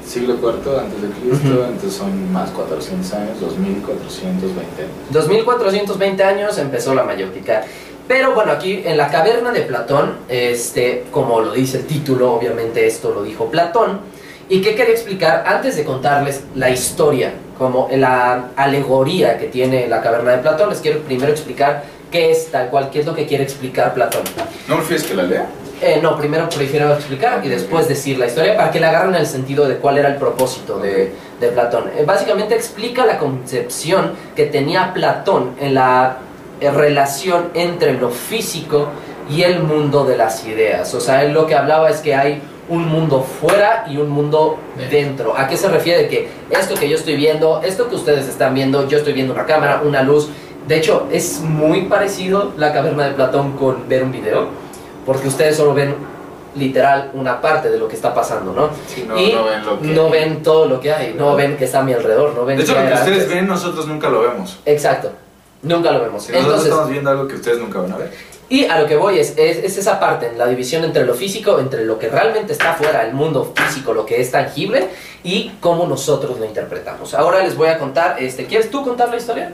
siglo 0.08 0.36
IV 0.36 0.80
antes 0.80 1.02
de 1.02 1.10
Cristo, 1.10 1.66
entonces 1.66 1.94
son 1.94 2.32
más 2.32 2.50
400 2.52 3.14
años, 3.14 3.40
2420 3.42 4.82
años. 4.82 4.94
2420 5.12 6.24
años 6.24 6.58
empezó 6.58 6.94
la 6.94 7.04
mayótica. 7.04 7.64
Pero 8.08 8.36
bueno, 8.36 8.52
aquí 8.52 8.84
en 8.86 8.98
la 8.98 9.10
caverna 9.10 9.52
de 9.52 9.62
Platón, 9.62 10.18
este, 10.30 11.06
como 11.10 11.42
lo 11.42 11.54
dice 11.54 11.80
el 11.80 11.86
título, 11.86 12.34
obviamente 12.34 12.86
esto 12.86 13.12
lo 13.14 13.24
dijo 13.24 13.46
Platón. 13.50 14.00
¿Y 14.48 14.62
qué 14.62 14.76
quería 14.76 14.94
explicar? 14.94 15.44
Antes 15.48 15.76
de 15.76 15.84
contarles 15.84 16.44
la 16.54 16.70
historia, 16.70 17.34
como 17.58 17.90
la 17.92 18.50
alegoría 18.56 19.40
que 19.40 19.48
tiene 19.48 19.88
la 19.88 20.02
caverna 20.02 20.34
de 20.34 20.38
Platón, 20.38 20.70
les 20.70 20.82
quiero 20.82 21.00
primero 21.00 21.32
explicar 21.32 21.84
qué 22.12 22.30
es 22.30 22.52
tal 22.52 22.70
cual, 22.70 22.92
qué 22.92 23.00
es 23.00 23.08
lo 23.08 23.16
que 23.16 23.26
quiere 23.26 23.44
explicar 23.44 23.96
Platón. 23.96 24.22
¿No 24.68 24.76
prefieres 24.78 25.08
que 25.08 25.16
la 25.16 25.24
lea? 25.24 25.48
Eh, 25.82 26.00
no, 26.02 26.18
primero 26.18 26.48
prefiero 26.50 26.94
explicar 26.94 27.46
y 27.46 27.50
después 27.50 27.88
decir 27.88 28.18
la 28.18 28.28
historia 28.28 28.56
para 28.56 28.72
que 28.72 28.80
le 28.80 28.86
agarren 28.86 29.16
el 29.16 29.28
sentido 29.28 29.68
de 29.68 29.76
cuál 29.76 29.98
era 29.98 30.10
el 30.10 30.16
propósito 30.16 30.80
de, 30.80 31.14
Platón. 31.54 31.92
Eh, 31.96 32.04
básicamente 32.08 32.56
explica 32.56 33.06
la 33.06 33.20
concepción 33.20 34.14
que 34.36 34.46
tenía 34.46 34.94
Platón 34.94 35.52
en 35.60 35.76
la 35.76 36.18
eh, 36.60 36.72
relación 36.72 37.50
entre 37.54 37.94
lo 37.94 38.10
físico 38.10 38.88
y 39.30 39.44
el 39.44 39.62
mundo 39.62 40.06
de 40.06 40.18
las 40.18 40.44
ideas. 40.48 40.92
O 40.96 41.00
sea, 41.00 41.24
él 41.24 41.34
lo 41.34 41.46
que 41.46 41.54
hablaba 41.54 41.92
es 41.92 41.98
que 41.98 42.16
hay 42.16 42.42
un 42.68 42.88
mundo 42.88 43.22
fuera 43.22 43.86
y 43.88 43.98
un 43.98 44.10
mundo 44.10 44.58
dentro. 44.90 45.38
¿A 45.38 45.48
qué 45.48 45.56
se 45.56 45.68
refiere? 45.68 46.08
Que 46.08 46.30
esto 46.50 46.74
que 46.76 46.90
yo 46.90 46.96
estoy 46.96 47.16
viendo, 47.16 47.62
esto 47.64 47.90
que 47.90 47.96
ustedes 47.96 48.28
están 48.28 48.56
viendo, 48.56 48.88
yo 48.88 48.98
estoy 48.98 49.14
viendo 49.14 49.34
una 49.34 49.46
cámara, 49.46 49.82
una 49.86 50.02
luz. 50.02 50.30
De 50.68 50.78
hecho, 50.78 51.08
es 51.12 51.42
muy 51.42 51.84
parecido 51.84 52.54
la 52.58 52.74
caverna 52.74 53.06
de 53.06 53.12
Platón 53.12 53.52
con 53.52 53.88
ver 53.88 54.04
un 54.04 54.12
video, 54.12 54.48
porque 55.06 55.28
ustedes 55.28 55.56
solo 55.56 55.74
ven 55.74 55.96
literal 56.56 57.12
una 57.14 57.42
parte 57.42 57.70
de 57.70 57.78
lo 57.78 57.88
que 57.88 57.96
está 57.96 58.14
pasando, 58.14 58.54
¿no? 58.54 58.70
no, 59.08 59.20
y 59.20 59.34
no 59.34 59.44
ven 59.44 59.66
lo 59.66 59.80
que 59.80 59.88
no 59.88 60.06
hay. 60.06 60.12
ven 60.12 60.44
todo 60.44 60.66
lo 60.68 60.80
que 60.80 60.94
hay, 60.94 61.14
no 61.14 61.36
ven 61.36 61.58
que 61.58 61.66
está 61.66 61.80
a 61.80 61.84
mi 61.84 61.94
alrededor, 61.94 62.34
no 62.34 62.46
ven 62.46 62.58
De 62.58 62.64
hecho, 62.64 62.74
lo 62.74 62.80
que 62.88 62.94
ustedes 62.94 63.22
antes. 63.24 63.30
ven, 63.30 63.48
nosotros 63.48 63.88
nunca 63.88 64.10
lo 64.10 64.22
vemos. 64.22 64.58
Exacto, 64.66 65.12
nunca 65.62 65.92
lo 65.92 66.02
vemos. 66.02 66.24
Si 66.24 66.32
nosotros 66.32 66.54
Entonces, 66.54 66.72
estamos 66.72 66.90
viendo 66.92 67.10
algo 67.10 67.28
que 67.28 67.36
ustedes 67.36 67.60
nunca 67.60 67.80
van 67.80 67.92
a 67.92 67.98
ver. 67.98 68.12
y 68.48 68.66
a 68.66 68.80
lo 68.80 68.88
que 68.88 68.96
voy 68.96 69.20
es, 69.20 69.34
es, 69.38 69.58
es 69.58 69.78
esa 69.78 70.00
parte, 70.00 70.32
la 70.38 70.48
división 70.48 70.86
entre 70.86 71.06
lo 71.06 71.14
físico, 71.14 71.60
entre 71.60 71.84
lo 71.84 72.00
que 72.00 72.08
realmente 72.08 72.54
está 72.54 72.72
afuera, 72.72 73.06
el 73.06 73.14
mundo 73.14 73.52
físico, 73.54 73.94
lo 73.94 74.06
que 74.06 74.22
es 74.22 74.32
tangible, 74.32 74.88
y 75.26 75.52
cómo 75.60 75.86
nosotros 75.88 76.40
lo 76.40 76.46
interpretamos. 76.46 77.14
Ahora 77.16 77.44
les 77.44 77.58
voy 77.58 77.68
a 77.68 77.78
contar, 77.78 78.16
este, 78.18 78.46
¿quieres 78.46 78.72
tú 78.72 78.82
contar 78.82 79.10
la 79.10 79.18
historia? 79.18 79.52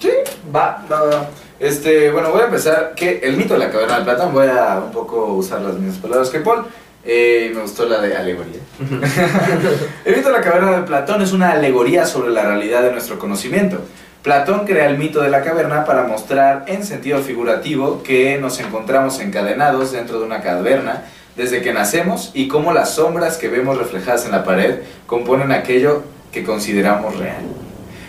Sí. 0.00 0.10
Va. 0.54 0.84
Va, 0.90 1.02
va. 1.04 1.26
Este, 1.60 2.10
bueno, 2.10 2.30
voy 2.30 2.42
a 2.42 2.46
empezar. 2.46 2.94
Que 2.94 3.20
el 3.22 3.36
mito 3.36 3.54
de 3.54 3.60
la 3.60 3.70
caverna 3.70 3.98
de 3.98 4.04
Platón, 4.04 4.32
voy 4.32 4.48
a 4.48 4.80
un 4.84 4.92
poco 4.92 5.26
usar 5.34 5.60
las 5.60 5.74
mismas 5.74 5.98
palabras 5.98 6.30
que 6.30 6.40
Paul. 6.40 6.64
Eh, 7.06 7.52
me 7.54 7.60
gustó 7.60 7.84
la 7.86 8.00
de 8.00 8.16
alegoría. 8.16 8.60
el 10.06 10.16
mito 10.16 10.28
de 10.28 10.34
la 10.34 10.40
caverna 10.40 10.72
de 10.72 10.82
Platón 10.82 11.20
es 11.20 11.32
una 11.32 11.52
alegoría 11.52 12.06
sobre 12.06 12.30
la 12.30 12.42
realidad 12.44 12.82
de 12.82 12.92
nuestro 12.92 13.18
conocimiento. 13.18 13.78
Platón 14.22 14.64
crea 14.64 14.88
el 14.88 14.96
mito 14.96 15.20
de 15.20 15.28
la 15.28 15.42
caverna 15.42 15.84
para 15.84 16.04
mostrar 16.04 16.64
en 16.66 16.82
sentido 16.82 17.18
figurativo 17.18 18.02
que 18.02 18.38
nos 18.38 18.58
encontramos 18.58 19.20
encadenados 19.20 19.92
dentro 19.92 20.18
de 20.18 20.24
una 20.24 20.40
caverna 20.40 21.02
desde 21.36 21.60
que 21.60 21.74
nacemos 21.74 22.30
y 22.32 22.48
cómo 22.48 22.72
las 22.72 22.94
sombras 22.94 23.36
que 23.36 23.48
vemos 23.48 23.76
reflejadas 23.76 24.24
en 24.24 24.32
la 24.32 24.42
pared 24.42 24.78
componen 25.06 25.52
aquello 25.52 26.04
que 26.32 26.42
consideramos 26.42 27.18
real. 27.18 27.63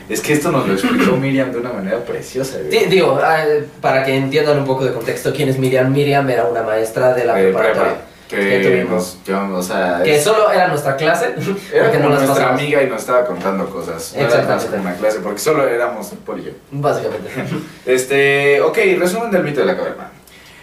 Es 0.10 0.22
que 0.22 0.34
esto 0.34 0.52
nos 0.52 0.68
lo 0.68 0.74
explicó 0.74 1.16
Miriam 1.18 1.52
de 1.52 1.58
una 1.60 1.74
manera 1.74 1.98
preciosa. 2.06 2.60
Di- 2.60 2.86
Digo, 2.86 3.20
eh, 3.20 3.66
para 3.82 4.04
que 4.04 4.16
entiendan 4.16 4.60
un 4.60 4.66
poco 4.66 4.86
de 4.86 4.94
contexto, 4.94 5.34
¿quién 5.34 5.50
es 5.50 5.58
Miriam? 5.58 5.92
Miriam 5.92 6.30
era 6.30 6.46
una 6.46 6.62
maestra 6.64 7.14
de 7.14 7.26
la 7.26 7.40
Eh, 7.40 7.44
preparatoria. 7.46 7.84
prepa, 7.84 8.02
que 8.30 8.36
que 8.38 8.60
tuvimos. 8.86 9.18
o 9.54 9.62
sea, 9.64 10.02
Que 10.04 10.20
solo 10.22 10.52
era 10.52 10.68
nuestra 10.68 10.96
clase, 10.96 11.34
era 11.74 11.84
porque 11.86 11.98
como 11.98 12.10
no 12.10 12.16
nuestra 12.16 12.34
pasamos. 12.36 12.60
amiga 12.62 12.84
y 12.84 12.88
nos 12.90 13.02
estaba 13.02 13.26
contando 13.26 13.66
cosas. 13.70 14.14
No 14.16 14.22
Exactamente. 14.26 14.78
una 14.80 14.96
clase, 14.96 15.20
porque 15.20 15.40
solo 15.40 15.68
éramos 15.68 16.12
Paul 16.26 16.40
y 16.40 16.44
yo. 16.46 16.52
Básicamente. 16.72 17.30
Este, 17.86 18.62
ok, 18.62 18.78
resumen 19.00 19.32
del 19.32 19.44
mito 19.44 19.60
de 19.62 19.66
la 19.68 19.76
caverna. 19.78 20.10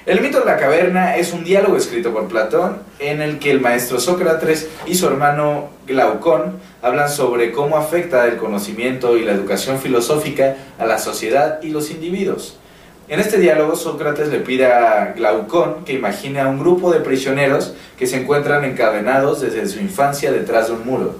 El 0.04 0.20
mito 0.20 0.40
de 0.40 0.46
la 0.46 0.56
caverna 0.56 1.14
es 1.14 1.32
un 1.32 1.44
diálogo 1.44 1.76
escrito 1.76 2.12
por 2.12 2.26
Platón 2.26 2.78
en 2.98 3.22
el 3.22 3.38
que 3.38 3.52
el 3.52 3.60
maestro 3.60 4.00
Sócrates 4.00 4.68
y 4.84 4.96
su 4.96 5.06
hermano 5.06 5.68
Glaucón 5.86 6.58
hablan 6.82 7.08
sobre 7.08 7.52
cómo 7.52 7.76
afecta 7.76 8.26
el 8.26 8.36
conocimiento 8.36 9.16
y 9.16 9.24
la 9.24 9.30
educación 9.30 9.78
filosófica 9.78 10.56
a 10.80 10.86
la 10.86 10.98
sociedad 10.98 11.62
y 11.62 11.68
los 11.68 11.92
individuos. 11.92 12.58
En 13.06 13.20
este 13.20 13.38
diálogo 13.38 13.76
Sócrates 13.76 14.26
le 14.26 14.40
pide 14.40 14.66
a 14.66 15.12
Glaucón 15.12 15.84
que 15.84 15.92
imagine 15.92 16.40
a 16.40 16.48
un 16.48 16.58
grupo 16.58 16.90
de 16.90 16.98
prisioneros 16.98 17.72
que 17.96 18.08
se 18.08 18.20
encuentran 18.20 18.64
encadenados 18.64 19.40
desde 19.40 19.68
su 19.68 19.78
infancia 19.78 20.32
detrás 20.32 20.66
de 20.66 20.72
un 20.72 20.84
muro, 20.84 21.14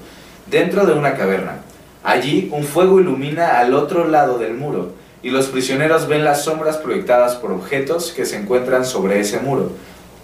dentro 0.51 0.87
de 0.87 0.95
una 0.95 1.15
caverna. 1.15 1.59
Allí 2.03 2.49
un 2.53 2.65
fuego 2.65 2.99
ilumina 2.99 3.61
al 3.61 3.75
otro 3.75 4.09
lado 4.09 4.39
del 4.39 4.55
muro 4.55 5.01
y 5.23 5.31
los 5.31 5.47
prisioneros 5.47 6.09
ven 6.09 6.25
las 6.25 6.45
sombras 6.45 6.76
proyectadas 6.79 7.37
por 7.37 7.52
objetos 7.52 8.12
que 8.12 8.26
se 8.26 8.37
encuentran 8.37 8.85
sobre 8.85 9.21
ese 9.21 9.38
muro, 9.38 9.71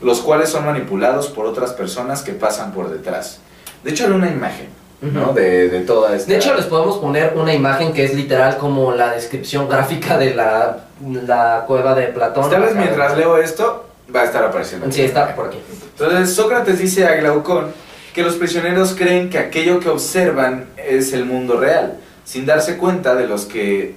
los 0.03 0.21
cuales 0.21 0.49
son 0.49 0.65
manipulados 0.65 1.29
por 1.29 1.47
otras 1.47 1.73
personas 1.73 2.23
que 2.23 2.33
pasan 2.33 2.73
por 2.73 2.91
detrás. 2.91 3.41
De 3.85 3.91
hecho, 3.91 4.07
era 4.07 4.15
una 4.15 4.31
imagen, 4.31 4.69
¿no? 5.01 5.33
De, 5.33 5.69
de 5.69 5.81
toda 5.83 6.17
esta... 6.17 6.31
De 6.31 6.39
hecho, 6.39 6.55
les 6.55 6.67
podemos 6.67 6.99
poner 6.99 7.35
una 7.37 7.55
imagen 7.55 7.93
que 7.93 8.05
es 8.05 8.15
literal 8.15 8.59
como 8.59 8.93
la 8.93 9.13
descripción 9.13 9.69
gráfica 9.69 10.19
de 10.19 10.35
la, 10.35 10.87
la 11.27 11.65
cueva 11.67 11.95
de 11.95 12.09
Platón. 12.09 12.51
Tal 12.51 12.63
vez 12.63 12.75
mientras 12.75 13.17
leo 13.17 13.39
esto, 13.39 13.87
va 14.15 14.23
a 14.23 14.25
estar 14.25 14.43
apareciendo. 14.43 14.91
Sí, 14.91 15.03
está 15.03 15.35
por 15.37 15.47
aquí. 15.47 15.61
Entonces, 15.97 16.35
Sócrates 16.35 16.79
dice 16.79 17.07
a 17.07 17.15
Glaucón 17.15 17.73
que 18.13 18.23
los 18.25 18.35
prisioneros 18.35 18.95
creen 18.95 19.31
que 19.31 19.39
aquello 19.39 19.79
que 19.79 19.89
observan 19.89 20.67
es 20.77 21.13
el 21.13 21.25
mundo 21.25 21.61
real, 21.61 21.99
sin 22.25 22.47
darse 22.47 22.77
cuenta 22.77 23.15
de 23.15 23.29
los 23.29 23.45
que 23.45 23.97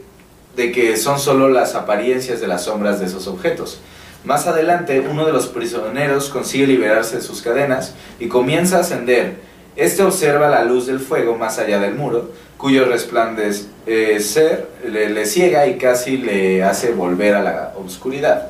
de 0.55 0.71
que 0.71 0.97
son 0.97 1.19
solo 1.19 1.49
las 1.49 1.75
apariencias 1.75 2.41
de 2.41 2.47
las 2.47 2.63
sombras 2.65 2.99
de 2.99 3.05
esos 3.05 3.27
objetos. 3.27 3.79
Más 4.23 4.45
adelante, 4.47 4.99
uno 4.99 5.25
de 5.25 5.33
los 5.33 5.47
prisioneros 5.47 6.29
consigue 6.29 6.67
liberarse 6.67 7.15
de 7.17 7.21
sus 7.21 7.41
cadenas 7.41 7.95
y 8.19 8.27
comienza 8.27 8.77
a 8.77 8.81
ascender. 8.81 9.37
Este 9.75 10.03
observa 10.03 10.49
la 10.49 10.63
luz 10.63 10.85
del 10.85 10.99
fuego 10.99 11.35
más 11.37 11.57
allá 11.57 11.79
del 11.79 11.95
muro, 11.95 12.29
cuyo 12.57 12.85
resplandecer 12.85 14.67
le, 14.85 15.09
le 15.09 15.25
ciega 15.25 15.65
y 15.65 15.77
casi 15.77 16.17
le 16.17 16.63
hace 16.63 16.91
volver 16.91 17.33
a 17.35 17.41
la 17.41 17.73
oscuridad. 17.83 18.49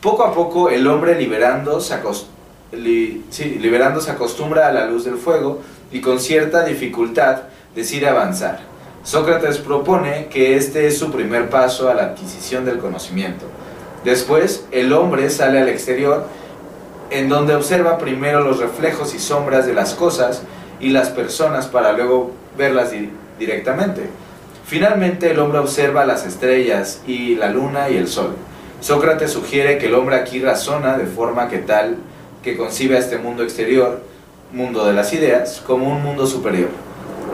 Poco 0.00 0.24
a 0.24 0.34
poco 0.34 0.70
el 0.70 0.86
hombre 0.86 1.14
liberando 1.16 1.80
se 1.80 1.94
acostumbra 4.10 4.66
a 4.66 4.72
la 4.72 4.86
luz 4.86 5.04
del 5.04 5.16
fuego 5.16 5.62
y 5.92 6.00
con 6.00 6.18
cierta 6.18 6.64
dificultad 6.64 7.42
decide 7.74 8.08
avanzar. 8.08 8.73
Sócrates 9.04 9.58
propone 9.58 10.26
que 10.26 10.56
este 10.56 10.86
es 10.86 10.98
su 10.98 11.12
primer 11.12 11.50
paso 11.50 11.90
a 11.90 11.94
la 11.94 12.04
adquisición 12.04 12.64
del 12.64 12.78
conocimiento. 12.78 13.44
Después, 14.02 14.64
el 14.70 14.92
hombre 14.92 15.28
sale 15.30 15.60
al 15.60 15.68
exterior, 15.68 16.24
en 17.10 17.28
donde 17.28 17.54
observa 17.54 17.98
primero 17.98 18.40
los 18.40 18.58
reflejos 18.58 19.14
y 19.14 19.18
sombras 19.18 19.66
de 19.66 19.74
las 19.74 19.94
cosas 19.94 20.42
y 20.80 20.88
las 20.88 21.10
personas 21.10 21.66
para 21.66 21.92
luego 21.92 22.32
verlas 22.56 22.90
di- 22.92 23.10
directamente. 23.38 24.02
Finalmente, 24.66 25.30
el 25.30 25.38
hombre 25.38 25.58
observa 25.58 26.06
las 26.06 26.24
estrellas 26.26 27.02
y 27.06 27.36
la 27.36 27.50
luna 27.50 27.90
y 27.90 27.96
el 27.98 28.08
sol. 28.08 28.34
Sócrates 28.80 29.30
sugiere 29.32 29.76
que 29.78 29.86
el 29.86 29.94
hombre 29.94 30.16
aquí 30.16 30.40
razona 30.40 30.96
de 30.96 31.06
forma 31.06 31.48
que 31.48 31.58
tal 31.58 31.96
que 32.42 32.56
concibe 32.56 32.96
a 32.96 33.00
este 33.00 33.18
mundo 33.18 33.42
exterior, 33.42 34.00
mundo 34.52 34.84
de 34.86 34.92
las 34.94 35.12
ideas, 35.12 35.62
como 35.66 35.90
un 35.90 36.02
mundo 36.02 36.26
superior. 36.26 36.68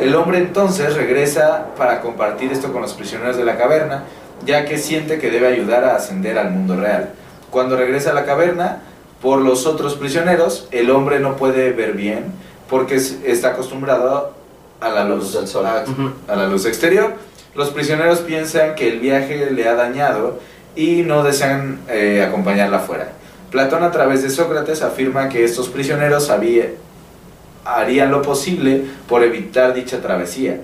El 0.00 0.14
hombre 0.14 0.38
entonces 0.38 0.94
regresa 0.94 1.66
para 1.76 2.00
compartir 2.00 2.52
esto 2.52 2.72
con 2.72 2.82
los 2.82 2.94
prisioneros 2.94 3.36
de 3.36 3.44
la 3.44 3.56
caverna, 3.58 4.04
ya 4.46 4.64
que 4.64 4.78
siente 4.78 5.18
que 5.18 5.30
debe 5.30 5.48
ayudar 5.48 5.84
a 5.84 5.96
ascender 5.96 6.38
al 6.38 6.50
mundo 6.50 6.76
real. 6.76 7.10
Cuando 7.50 7.76
regresa 7.76 8.10
a 8.10 8.14
la 8.14 8.24
caverna, 8.24 8.82
por 9.20 9.40
los 9.42 9.66
otros 9.66 9.94
prisioneros, 9.96 10.66
el 10.70 10.90
hombre 10.90 11.20
no 11.20 11.36
puede 11.36 11.72
ver 11.72 11.92
bien 11.92 12.32
porque 12.70 12.94
es- 12.96 13.18
está 13.24 13.48
acostumbrado 13.50 14.32
a 14.80 14.88
la 14.88 15.04
luz 15.04 15.34
del 15.34 15.46
sol. 15.46 15.66
a- 15.66 15.84
la 16.36 16.46
luz 16.46 16.64
exterior. 16.64 17.12
Los 17.54 17.68
prisioneros 17.70 18.20
piensan 18.20 18.74
que 18.76 18.88
el 18.88 19.00
viaje 19.00 19.50
le 19.50 19.68
ha 19.68 19.74
dañado 19.74 20.38
y 20.76 21.02
no 21.02 21.22
desean 21.22 21.80
eh, 21.88 22.24
acompañarla 22.26 22.78
afuera. 22.78 23.08
Platón 23.50 23.82
a 23.82 23.90
través 23.90 24.22
de 24.22 24.30
Sócrates 24.30 24.80
afirma 24.82 25.28
que 25.28 25.44
estos 25.44 25.68
prisioneros 25.68 26.30
había- 26.30 26.70
harían 27.76 28.10
lo 28.10 28.22
posible 28.22 28.84
por 29.08 29.22
evitar 29.22 29.74
dicha 29.74 30.00
travesía, 30.00 30.60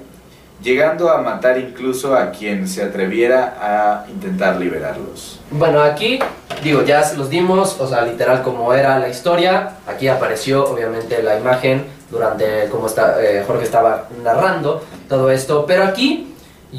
llegando 0.62 1.10
a 1.10 1.20
matar 1.20 1.58
incluso 1.58 2.16
a 2.16 2.30
quien 2.30 2.66
se 2.66 2.82
atreviera 2.82 3.56
a 3.60 4.10
intentar 4.10 4.56
liberarlos. 4.56 5.40
Bueno, 5.50 5.80
aquí, 5.80 6.18
digo, 6.62 6.82
ya 6.82 7.02
se 7.02 7.16
los 7.16 7.30
dimos, 7.30 7.80
o 7.80 7.86
sea, 7.86 8.02
literal 8.02 8.42
como 8.42 8.72
era 8.72 8.98
la 8.98 9.08
historia. 9.08 9.76
Aquí 9.86 10.08
apareció, 10.08 10.64
obviamente, 10.64 11.22
la 11.22 11.38
imagen 11.38 11.84
durante 12.10 12.68
cómo 12.70 12.86
está, 12.86 13.22
eh, 13.22 13.44
Jorge 13.46 13.64
estaba 13.64 14.08
narrando 14.22 14.82
todo 15.08 15.30
esto. 15.30 15.66
Pero 15.66 15.84
aquí, 15.84 16.34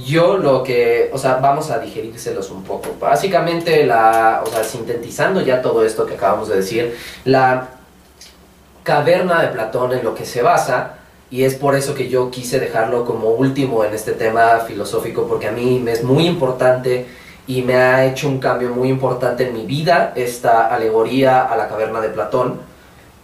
yo 0.06 0.38
lo 0.38 0.64
que, 0.64 1.10
o 1.14 1.18
sea, 1.18 1.36
vamos 1.36 1.70
a 1.70 1.80
digerírselos 1.80 2.52
un 2.52 2.64
poco. 2.64 2.96
Básicamente, 3.00 3.86
la, 3.86 4.42
o 4.46 4.50
sea, 4.50 4.64
sintetizando 4.64 5.42
ya 5.42 5.62
todo 5.62 5.86
esto 5.86 6.06
que 6.06 6.16
acabamos 6.16 6.50
de 6.50 6.58
decir, 6.58 6.98
la 7.26 7.70
caverna 8.88 9.42
de 9.42 9.50
Platón 9.50 9.92
en 9.92 10.02
lo 10.06 10.16
que 10.16 10.26
se 10.26 10.42
basa 10.42 10.94
y 11.30 11.44
es 11.44 11.56
por 11.56 11.76
eso 11.76 11.94
que 11.94 12.08
yo 12.08 12.32
quise 12.32 12.58
dejarlo 12.58 13.04
como 13.04 13.32
último 13.32 13.84
en 13.84 13.94
este 13.94 14.14
tema 14.14 14.60
filosófico, 14.66 15.28
porque 15.28 15.50
a 15.50 15.52
mí 15.52 15.82
me 15.84 15.92
es 15.92 16.06
muy 16.06 16.26
importante 16.26 17.06
y 17.48 17.64
me 17.64 17.76
ha 17.76 18.06
hecho 18.06 18.30
un 18.30 18.40
cambio 18.40 18.70
muy 18.70 18.88
importante 18.88 19.46
en 19.46 19.54
mi 19.54 19.66
vida 19.66 20.14
esta 20.16 20.74
alegoría 20.74 21.44
a 21.44 21.58
la 21.58 21.68
caverna 21.68 22.00
de 22.00 22.08
Platón, 22.08 22.62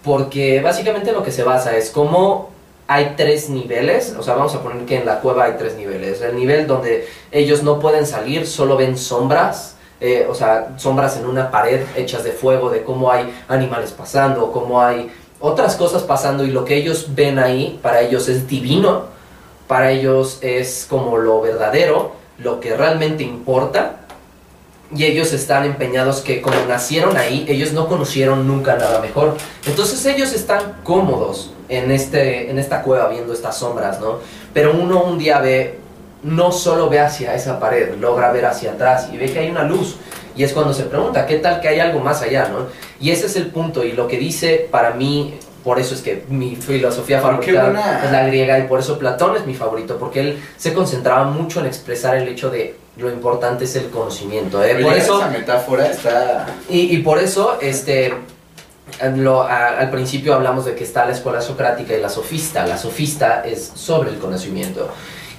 porque 0.03 0.59
básicamente 0.61 1.13
lo 1.13 1.23
que 1.23 1.31
se 1.31 1.43
basa 1.43 1.77
es 1.77 1.91
cómo 1.91 2.49
hay 2.87 3.13
tres 3.15 3.49
niveles, 3.49 4.17
o 4.19 4.21
sea, 4.21 4.33
vamos 4.33 4.53
a 4.55 4.61
poner 4.61 4.85
que 4.85 4.97
en 4.97 5.05
la 5.05 5.21
cueva 5.21 5.45
hay 5.45 5.53
tres 5.57 5.77
niveles. 5.77 6.19
El 6.19 6.35
nivel 6.35 6.67
donde 6.67 7.07
ellos 7.31 7.63
no 7.63 7.79
pueden 7.79 8.05
salir, 8.05 8.45
solo 8.47 8.75
ven 8.75 8.97
sombras, 8.97 9.77
eh, 10.01 10.27
o 10.29 10.35
sea, 10.35 10.73
sombras 10.75 11.15
en 11.15 11.25
una 11.25 11.49
pared 11.49 11.79
hechas 11.95 12.25
de 12.25 12.33
fuego, 12.33 12.69
de 12.69 12.83
cómo 12.83 13.09
hay 13.09 13.33
animales 13.47 13.93
pasando, 13.93 14.51
cómo 14.51 14.81
hay 14.81 15.09
otras 15.45 15.75
cosas 15.75 16.03
pasando 16.03 16.45
y 16.45 16.51
lo 16.51 16.63
que 16.63 16.77
ellos 16.77 17.07
ven 17.15 17.37
ahí, 17.37 17.77
para 17.81 17.99
ellos 17.99 18.29
es 18.29 18.47
divino, 18.47 19.07
para 19.67 19.91
ellos 19.91 20.37
es 20.39 20.87
como 20.89 21.17
lo 21.17 21.41
verdadero, 21.41 22.13
lo 22.37 22.61
que 22.61 22.77
realmente 22.77 23.23
importa. 23.23 23.97
Y 24.95 25.03
ellos 25.03 25.33
están 25.33 25.65
empeñados 25.65 26.21
que 26.21 26.41
como 26.41 26.55
nacieron 26.69 27.17
ahí, 27.17 27.45
ellos 27.49 27.73
no 27.73 27.89
conocieron 27.89 28.47
nunca 28.47 28.77
nada 28.77 29.01
mejor. 29.01 29.35
Entonces 29.65 30.05
ellos 30.05 30.31
están 30.31 30.77
cómodos 30.81 31.51
en, 31.67 31.91
este, 31.91 32.49
en 32.49 32.57
esta 32.57 32.81
cueva 32.81 33.09
viendo 33.09 33.33
estas 33.33 33.57
sombras, 33.57 33.99
¿no? 33.99 34.19
Pero 34.53 34.71
uno 34.71 35.03
un 35.03 35.17
día 35.17 35.39
ve, 35.39 35.77
no 36.23 36.53
solo 36.53 36.87
ve 36.87 37.01
hacia 37.01 37.35
esa 37.35 37.59
pared, 37.59 37.95
logra 37.99 38.31
ver 38.31 38.45
hacia 38.45 38.71
atrás 38.71 39.09
y 39.11 39.17
ve 39.17 39.29
que 39.33 39.39
hay 39.39 39.49
una 39.49 39.63
luz. 39.63 39.97
Y 40.35 40.43
es 40.43 40.53
cuando 40.53 40.73
se 40.73 40.83
pregunta, 40.83 41.25
¿qué 41.25 41.37
tal 41.37 41.61
que 41.61 41.67
hay 41.67 41.79
algo 41.79 41.99
más 41.99 42.21
allá, 42.21 42.49
¿no? 42.49 42.67
Y 42.99 43.11
ese 43.11 43.27
es 43.27 43.35
el 43.35 43.47
punto. 43.47 43.83
Y 43.83 43.91
lo 43.93 44.07
que 44.07 44.17
dice 44.17 44.67
para 44.71 44.91
mí, 44.91 45.35
por 45.63 45.79
eso 45.79 45.93
es 45.95 46.01
que 46.01 46.23
mi 46.29 46.55
filosofía 46.55 47.21
favorita 47.21 48.01
es 48.03 48.11
la 48.11 48.27
griega 48.27 48.59
y 48.59 48.63
por 48.63 48.79
eso 48.79 48.97
Platón 48.97 49.35
es 49.35 49.45
mi 49.45 49.53
favorito, 49.53 49.97
porque 49.97 50.19
él 50.19 50.43
se 50.57 50.73
concentraba 50.73 51.25
mucho 51.25 51.59
en 51.59 51.67
expresar 51.67 52.15
el 52.17 52.27
hecho 52.27 52.49
de 52.49 52.75
lo 52.97 53.09
importante 53.09 53.65
es 53.65 53.75
el 53.75 53.89
conocimiento. 53.89 54.63
¿eh? 54.63 54.75
Por 54.81 54.93
eso, 54.93 55.17
esa 55.17 55.29
metáfora 55.29 55.87
está... 55.87 56.45
Y, 56.69 56.95
y 56.95 56.97
por 56.99 57.17
eso, 57.17 57.57
este, 57.59 58.13
lo, 59.15 59.43
al 59.43 59.89
principio 59.89 60.33
hablamos 60.33 60.65
de 60.65 60.75
que 60.75 60.83
está 60.83 61.05
la 61.05 61.13
escuela 61.13 61.41
socrática 61.41 61.95
y 61.95 62.01
la 62.01 62.09
sofista. 62.09 62.65
La 62.67 62.77
sofista 62.77 63.43
es 63.45 63.71
sobre 63.73 64.11
el 64.11 64.17
conocimiento. 64.17 64.89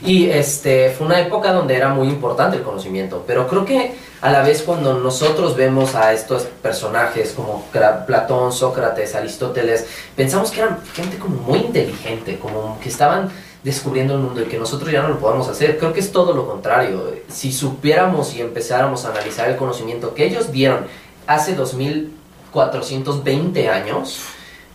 Y 0.02 0.28
este, 0.28 0.90
fue 0.90 1.06
una 1.06 1.20
época 1.20 1.52
donde 1.52 1.76
era 1.76 1.88
muy 1.88 2.08
importante 2.08 2.56
el 2.56 2.62
conocimiento, 2.62 3.24
pero 3.26 3.46
creo 3.46 3.64
que 3.64 3.94
a 4.20 4.30
la 4.30 4.42
vez 4.42 4.62
cuando 4.62 4.94
nosotros 4.94 5.56
vemos 5.56 5.94
a 5.94 6.12
estos 6.12 6.42
personajes 6.62 7.32
como 7.32 7.64
Platón, 8.06 8.52
Sócrates, 8.52 9.14
Aristóteles, 9.14 9.86
pensamos 10.16 10.50
que 10.50 10.60
eran 10.60 10.78
gente 10.94 11.18
como 11.18 11.36
muy 11.36 11.58
inteligente, 11.58 12.38
como 12.38 12.78
que 12.80 12.88
estaban 12.88 13.30
descubriendo 13.62 14.14
el 14.14 14.20
mundo 14.20 14.40
y 14.42 14.44
que 14.44 14.58
nosotros 14.58 14.90
ya 14.90 15.02
no 15.02 15.08
lo 15.08 15.18
podemos 15.18 15.48
hacer. 15.48 15.78
Creo 15.78 15.92
que 15.92 16.00
es 16.00 16.12
todo 16.12 16.32
lo 16.34 16.46
contrario. 16.46 17.12
Si 17.28 17.52
supiéramos 17.52 18.34
y 18.34 18.40
empezáramos 18.42 19.04
a 19.04 19.10
analizar 19.10 19.50
el 19.50 19.56
conocimiento 19.56 20.14
que 20.14 20.26
ellos 20.26 20.52
dieron 20.52 20.86
hace 21.26 21.54
2420 21.54 23.68
años, 23.68 24.20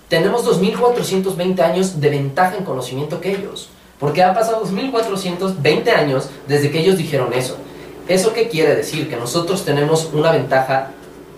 tenemos 0.09 0.43
2420 0.43 1.61
años 1.61 2.01
de 2.01 2.09
ventaja 2.09 2.57
en 2.57 2.65
conocimiento 2.65 3.21
que 3.21 3.31
ellos. 3.31 3.69
Porque 3.99 4.23
ha 4.23 4.33
pasado 4.33 4.61
2420 4.61 5.91
años 5.91 6.29
desde 6.47 6.71
que 6.71 6.79
ellos 6.79 6.97
dijeron 6.97 7.33
eso. 7.33 7.57
¿Eso 8.07 8.33
qué 8.33 8.47
quiere 8.47 8.75
decir? 8.75 9.09
Que 9.09 9.17
nosotros 9.17 9.65
tenemos 9.65 10.09
una 10.13 10.31
ventaja 10.31 10.91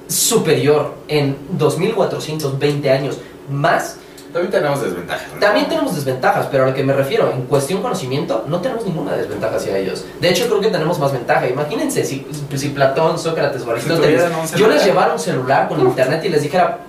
superior 0.07 0.93
en 1.07 1.37
2420 1.51 2.89
años 2.89 3.17
más. 3.49 3.97
También 4.31 4.51
tenemos 4.51 4.81
desventajas. 4.81 5.27
También 5.39 5.67
tenemos 5.67 5.95
desventajas, 5.95 6.47
pero 6.49 6.63
a 6.63 6.67
lo 6.67 6.73
que 6.73 6.83
me 6.83 6.93
refiero, 6.93 7.31
en 7.31 7.41
cuestión 7.41 7.81
conocimiento, 7.81 8.45
no 8.47 8.61
tenemos 8.61 8.85
ninguna 8.85 9.13
desventaja 9.13 9.57
hacia 9.57 9.77
ellos. 9.77 10.05
De 10.21 10.29
hecho, 10.29 10.47
creo 10.47 10.61
que 10.61 10.69
tenemos 10.69 10.99
más 10.99 11.11
ventaja. 11.11 11.49
Imagínense 11.49 12.05
si, 12.05 12.25
si 12.55 12.69
Platón, 12.69 13.19
Sócrates 13.19 13.63
o 13.63 13.71
Aristóteles, 13.71 14.23
yo 14.55 14.67
les 14.67 14.85
llevara 14.85 15.11
un 15.11 15.19
celular 15.19 15.67
con 15.67 15.81
internet 15.81 16.23
y 16.23 16.29
les 16.29 16.43
dijera, 16.43 16.79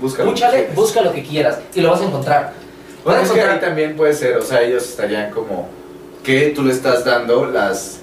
busca 0.00 0.24
busca 0.74 1.02
lo 1.02 1.12
que 1.12 1.22
quieras 1.22 1.60
y 1.74 1.80
lo 1.80 1.90
vas 1.92 2.00
a 2.00 2.04
encontrar. 2.06 2.63
Bueno, 3.04 3.20
es 3.20 3.30
que 3.30 3.40
ahí 3.40 3.60
también 3.60 3.96
puede 3.96 4.14
ser, 4.14 4.38
o 4.38 4.42
sea, 4.42 4.62
ellos 4.62 4.84
estarían 4.84 5.30
como 5.30 5.68
que 6.22 6.50
tú 6.50 6.62
le 6.62 6.72
estás 6.72 7.04
dando 7.04 7.44
las 7.44 8.00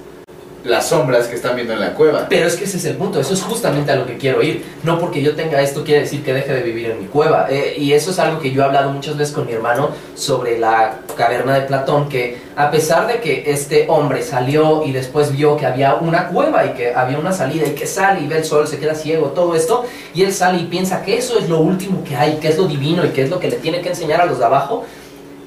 las 0.63 0.87
sombras 0.87 1.27
que 1.27 1.35
están 1.35 1.55
viendo 1.55 1.73
en 1.73 1.79
la 1.79 1.93
cueva. 1.93 2.27
Pero 2.29 2.47
es 2.47 2.55
que 2.55 2.65
ese 2.65 2.77
es 2.77 2.85
el 2.85 2.95
punto, 2.95 3.19
eso 3.19 3.33
es 3.33 3.41
justamente 3.41 3.91
a 3.91 3.95
lo 3.95 4.05
que 4.05 4.17
quiero 4.17 4.41
ir. 4.41 4.63
No 4.83 4.99
porque 4.99 5.21
yo 5.21 5.35
tenga 5.35 5.61
esto 5.61 5.83
quiere 5.83 6.01
decir 6.01 6.23
que 6.23 6.33
deje 6.33 6.53
de 6.53 6.61
vivir 6.61 6.91
en 6.91 6.99
mi 6.99 7.05
cueva. 7.05 7.47
Eh, 7.49 7.75
y 7.77 7.93
eso 7.93 8.11
es 8.11 8.19
algo 8.19 8.39
que 8.39 8.51
yo 8.51 8.61
he 8.61 8.65
hablado 8.65 8.91
muchas 8.91 9.17
veces 9.17 9.33
con 9.33 9.45
mi 9.45 9.53
hermano 9.53 9.89
sobre 10.15 10.59
la 10.59 10.99
caverna 11.17 11.55
de 11.55 11.61
Platón, 11.61 12.09
que 12.09 12.37
a 12.55 12.69
pesar 12.69 13.07
de 13.07 13.19
que 13.19 13.43
este 13.47 13.85
hombre 13.89 14.23
salió 14.23 14.83
y 14.85 14.91
después 14.91 15.31
vio 15.31 15.57
que 15.57 15.65
había 15.65 15.95
una 15.95 16.27
cueva 16.27 16.65
y 16.65 16.69
que 16.69 16.93
había 16.93 17.17
una 17.17 17.31
salida 17.31 17.67
y 17.67 17.71
que 17.71 17.87
sale 17.87 18.21
y 18.21 18.27
ve 18.27 18.37
el 18.37 18.45
sol, 18.45 18.67
se 18.67 18.77
queda 18.77 18.95
ciego, 18.95 19.27
todo 19.27 19.55
esto, 19.55 19.85
y 20.13 20.23
él 20.23 20.33
sale 20.33 20.59
y 20.59 20.65
piensa 20.65 21.01
que 21.03 21.17
eso 21.17 21.39
es 21.39 21.49
lo 21.49 21.59
último 21.59 22.03
que 22.03 22.15
hay, 22.15 22.37
que 22.37 22.49
es 22.49 22.57
lo 22.57 22.65
divino 22.65 23.05
y 23.05 23.09
que 23.09 23.23
es 23.23 23.29
lo 23.29 23.39
que 23.39 23.49
le 23.49 23.57
tiene 23.57 23.81
que 23.81 23.89
enseñar 23.89 24.21
a 24.21 24.25
los 24.25 24.39
de 24.39 24.45
abajo, 24.45 24.85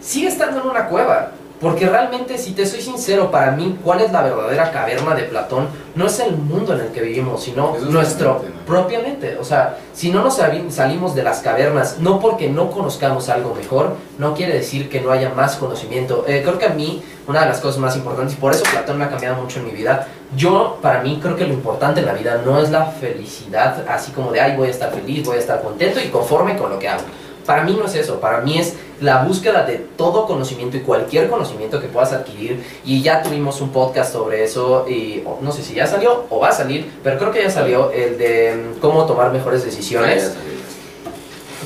sigue 0.00 0.29
estando 0.29 0.61
en 0.61 0.68
una 0.68 0.88
cueva. 0.88 1.33
Porque 1.60 1.86
realmente, 1.86 2.36
si 2.36 2.52
te 2.52 2.66
soy 2.66 2.82
sincero, 2.82 3.30
para 3.30 3.52
mí, 3.52 3.78
¿cuál 3.82 4.00
es 4.00 4.12
la 4.12 4.22
verdadera 4.22 4.70
caverna 4.70 5.14
de 5.14 5.22
Platón? 5.22 5.68
No 5.94 6.06
es 6.06 6.18
el 6.20 6.36
mundo 6.36 6.74
en 6.74 6.80
el 6.80 6.88
que 6.88 7.00
vivimos, 7.00 7.44
sino 7.44 7.76
nuestro 7.78 8.42
propiamente. 8.66 9.38
O 9.38 9.44
sea, 9.44 9.78
si 9.94 10.10
no 10.10 10.22
nos 10.22 10.36
salimos 10.68 11.14
de 11.14 11.22
las 11.22 11.40
cavernas, 11.40 11.98
no 12.00 12.18
porque 12.18 12.50
no 12.50 12.70
conozcamos 12.70 13.28
algo 13.28 13.54
mejor, 13.54 13.94
no 14.18 14.34
quiere 14.34 14.54
decir 14.54 14.88
que 14.88 15.00
no 15.00 15.10
haya 15.10 15.30
más 15.30 15.56
conocimiento. 15.56 16.24
Eh, 16.26 16.42
creo 16.44 16.58
que 16.58 16.66
a 16.66 16.70
mí, 16.70 17.02
una 17.28 17.42
de 17.42 17.46
las 17.46 17.60
cosas 17.60 17.78
más 17.78 17.96
importantes, 17.96 18.34
y 18.34 18.40
por 18.40 18.52
eso 18.52 18.64
Platón 18.70 18.98
me 18.98 19.04
ha 19.04 19.10
cambiado 19.10 19.40
mucho 19.40 19.60
en 19.60 19.66
mi 19.66 19.72
vida, 19.72 20.08
yo, 20.36 20.78
para 20.82 21.00
mí, 21.00 21.20
creo 21.22 21.36
que 21.36 21.46
lo 21.46 21.54
importante 21.54 22.00
en 22.00 22.06
la 22.06 22.14
vida 22.14 22.42
no 22.44 22.60
es 22.60 22.70
la 22.70 22.86
felicidad, 22.86 23.84
así 23.88 24.10
como 24.10 24.32
de, 24.32 24.40
ay, 24.40 24.56
voy 24.56 24.68
a 24.68 24.70
estar 24.70 24.92
feliz, 24.92 25.24
voy 25.24 25.36
a 25.36 25.40
estar 25.40 25.62
contento 25.62 26.00
y 26.00 26.08
conforme 26.08 26.56
con 26.56 26.70
lo 26.70 26.78
que 26.78 26.88
hago. 26.88 27.02
Para 27.46 27.64
mí 27.64 27.76
no 27.78 27.87
es 27.87 27.94
eso, 27.94 28.20
para 28.20 28.40
mí 28.40 28.59
es 28.59 28.74
la 29.00 29.24
búsqueda 29.24 29.64
de 29.64 29.76
todo 29.96 30.26
conocimiento 30.26 30.76
y 30.76 30.80
cualquier 30.80 31.28
conocimiento 31.28 31.80
que 31.80 31.88
puedas 31.88 32.12
adquirir. 32.12 32.64
Y 32.85 33.02
ya 33.02 33.22
tuvimos 33.22 33.61
un 33.61 33.70
podcast 33.70 34.12
sobre 34.12 34.44
eso 34.44 34.87
y 34.88 35.22
no 35.40 35.52
sé 35.52 35.62
si 35.62 35.74
ya 35.74 35.87
salió 35.87 36.24
o 36.30 36.40
va 36.40 36.48
a 36.48 36.52
salir, 36.52 36.90
pero 37.02 37.18
creo 37.18 37.33
que 37.33 37.42
ya 37.42 37.50
salió 37.50 37.90
el 37.90 38.18
de 38.18 38.54
mm, 38.54 38.80
cómo 38.80 39.04
tomar 39.04 39.33
mejores 39.33 39.64
decisiones. 39.64 40.33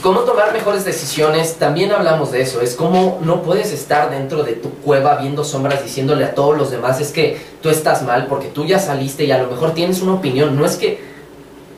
Cómo 0.03 0.21
tomar 0.21 0.53
mejores 0.53 0.85
decisiones, 0.85 1.57
también 1.57 1.91
hablamos 1.91 2.31
de 2.31 2.41
eso, 2.41 2.61
es 2.61 2.77
como 2.77 3.19
no 3.21 3.43
puedes 3.43 3.73
estar 3.73 4.11
dentro 4.11 4.45
de 4.45 4.53
tu 4.53 4.71
cueva 4.71 5.17
viendo 5.17 5.43
sombras 5.43 5.83
diciéndole 5.83 6.25
a 6.25 6.37
todos 6.37 6.57
los 6.57 6.71
demás 6.71 7.01
es 7.01 7.11
que 7.11 7.41
tú 7.61 7.69
estás 7.69 8.05
mal 8.05 8.29
porque 8.29 8.47
tú 8.47 8.65
ya 8.65 8.79
saliste 8.79 9.25
y 9.25 9.33
a 9.33 9.39
lo 9.43 9.51
mejor 9.51 9.75
tienes 9.75 10.01
una 10.01 10.15
opinión, 10.15 10.57
no 10.57 10.65
es 10.65 10.77
que 10.77 11.08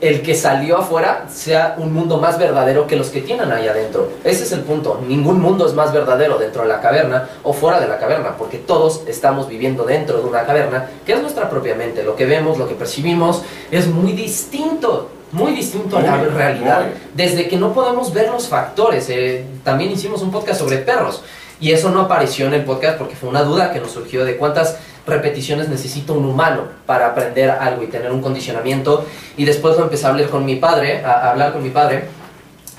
el 0.01 0.23
que 0.23 0.33
salió 0.33 0.79
afuera 0.79 1.27
sea 1.31 1.75
un 1.77 1.93
mundo 1.93 2.17
más 2.17 2.39
verdadero 2.39 2.87
que 2.87 2.95
los 2.95 3.09
que 3.09 3.21
tienen 3.21 3.51
ahí 3.51 3.67
adentro. 3.67 4.09
Ese 4.23 4.43
es 4.43 4.51
el 4.51 4.61
punto. 4.61 4.99
Ningún 5.07 5.39
mundo 5.39 5.67
es 5.67 5.73
más 5.73 5.93
verdadero 5.93 6.39
dentro 6.39 6.63
de 6.63 6.67
la 6.67 6.81
caverna 6.81 7.29
o 7.43 7.53
fuera 7.53 7.79
de 7.79 7.87
la 7.87 7.99
caverna, 7.99 8.35
porque 8.35 8.57
todos 8.57 9.03
estamos 9.07 9.47
viviendo 9.47 9.83
dentro 9.85 10.17
de 10.17 10.27
una 10.27 10.43
caverna, 10.43 10.89
que 11.05 11.13
es 11.13 11.21
nuestra 11.21 11.49
propia 11.49 11.75
mente. 11.75 12.03
Lo 12.03 12.15
que 12.15 12.25
vemos, 12.25 12.57
lo 12.57 12.67
que 12.67 12.73
percibimos, 12.73 13.43
es 13.69 13.87
muy 13.87 14.13
distinto. 14.13 15.09
Muy 15.31 15.53
distinto 15.53 15.97
a 15.97 16.01
la 16.01 16.17
realidad. 16.17 16.87
Desde 17.13 17.47
que 17.47 17.55
no 17.55 17.71
podemos 17.71 18.11
ver 18.11 18.29
los 18.29 18.49
factores. 18.49 19.07
Eh, 19.09 19.45
también 19.63 19.91
hicimos 19.91 20.21
un 20.23 20.31
podcast 20.31 20.59
sobre 20.59 20.77
perros. 20.77 21.23
Y 21.61 21.71
eso 21.71 21.91
no 21.91 22.01
apareció 22.01 22.47
en 22.47 22.55
el 22.55 22.65
podcast 22.65 22.97
porque 22.97 23.15
fue 23.15 23.29
una 23.29 23.43
duda 23.43 23.71
que 23.71 23.79
nos 23.79 23.91
surgió 23.91 24.25
de 24.25 24.35
cuántas 24.35 24.77
repeticiones 25.05 25.69
necesita 25.69 26.13
un 26.13 26.25
humano 26.25 26.63
para 26.85 27.07
aprender 27.07 27.49
algo 27.49 27.83
y 27.83 27.87
tener 27.87 28.11
un 28.11 28.21
condicionamiento. 28.21 29.05
Y 29.37 29.45
después 29.45 29.77
lo 29.77 29.83
empecé 29.83 30.05
a 30.05 30.09
hablar 30.09 30.29
con 30.29 30.45
mi 30.45 30.55
padre, 30.55 31.03
a, 31.03 31.31
hablar 31.31 31.53
con 31.53 31.63
mi 31.63 31.69
padre, 31.69 32.05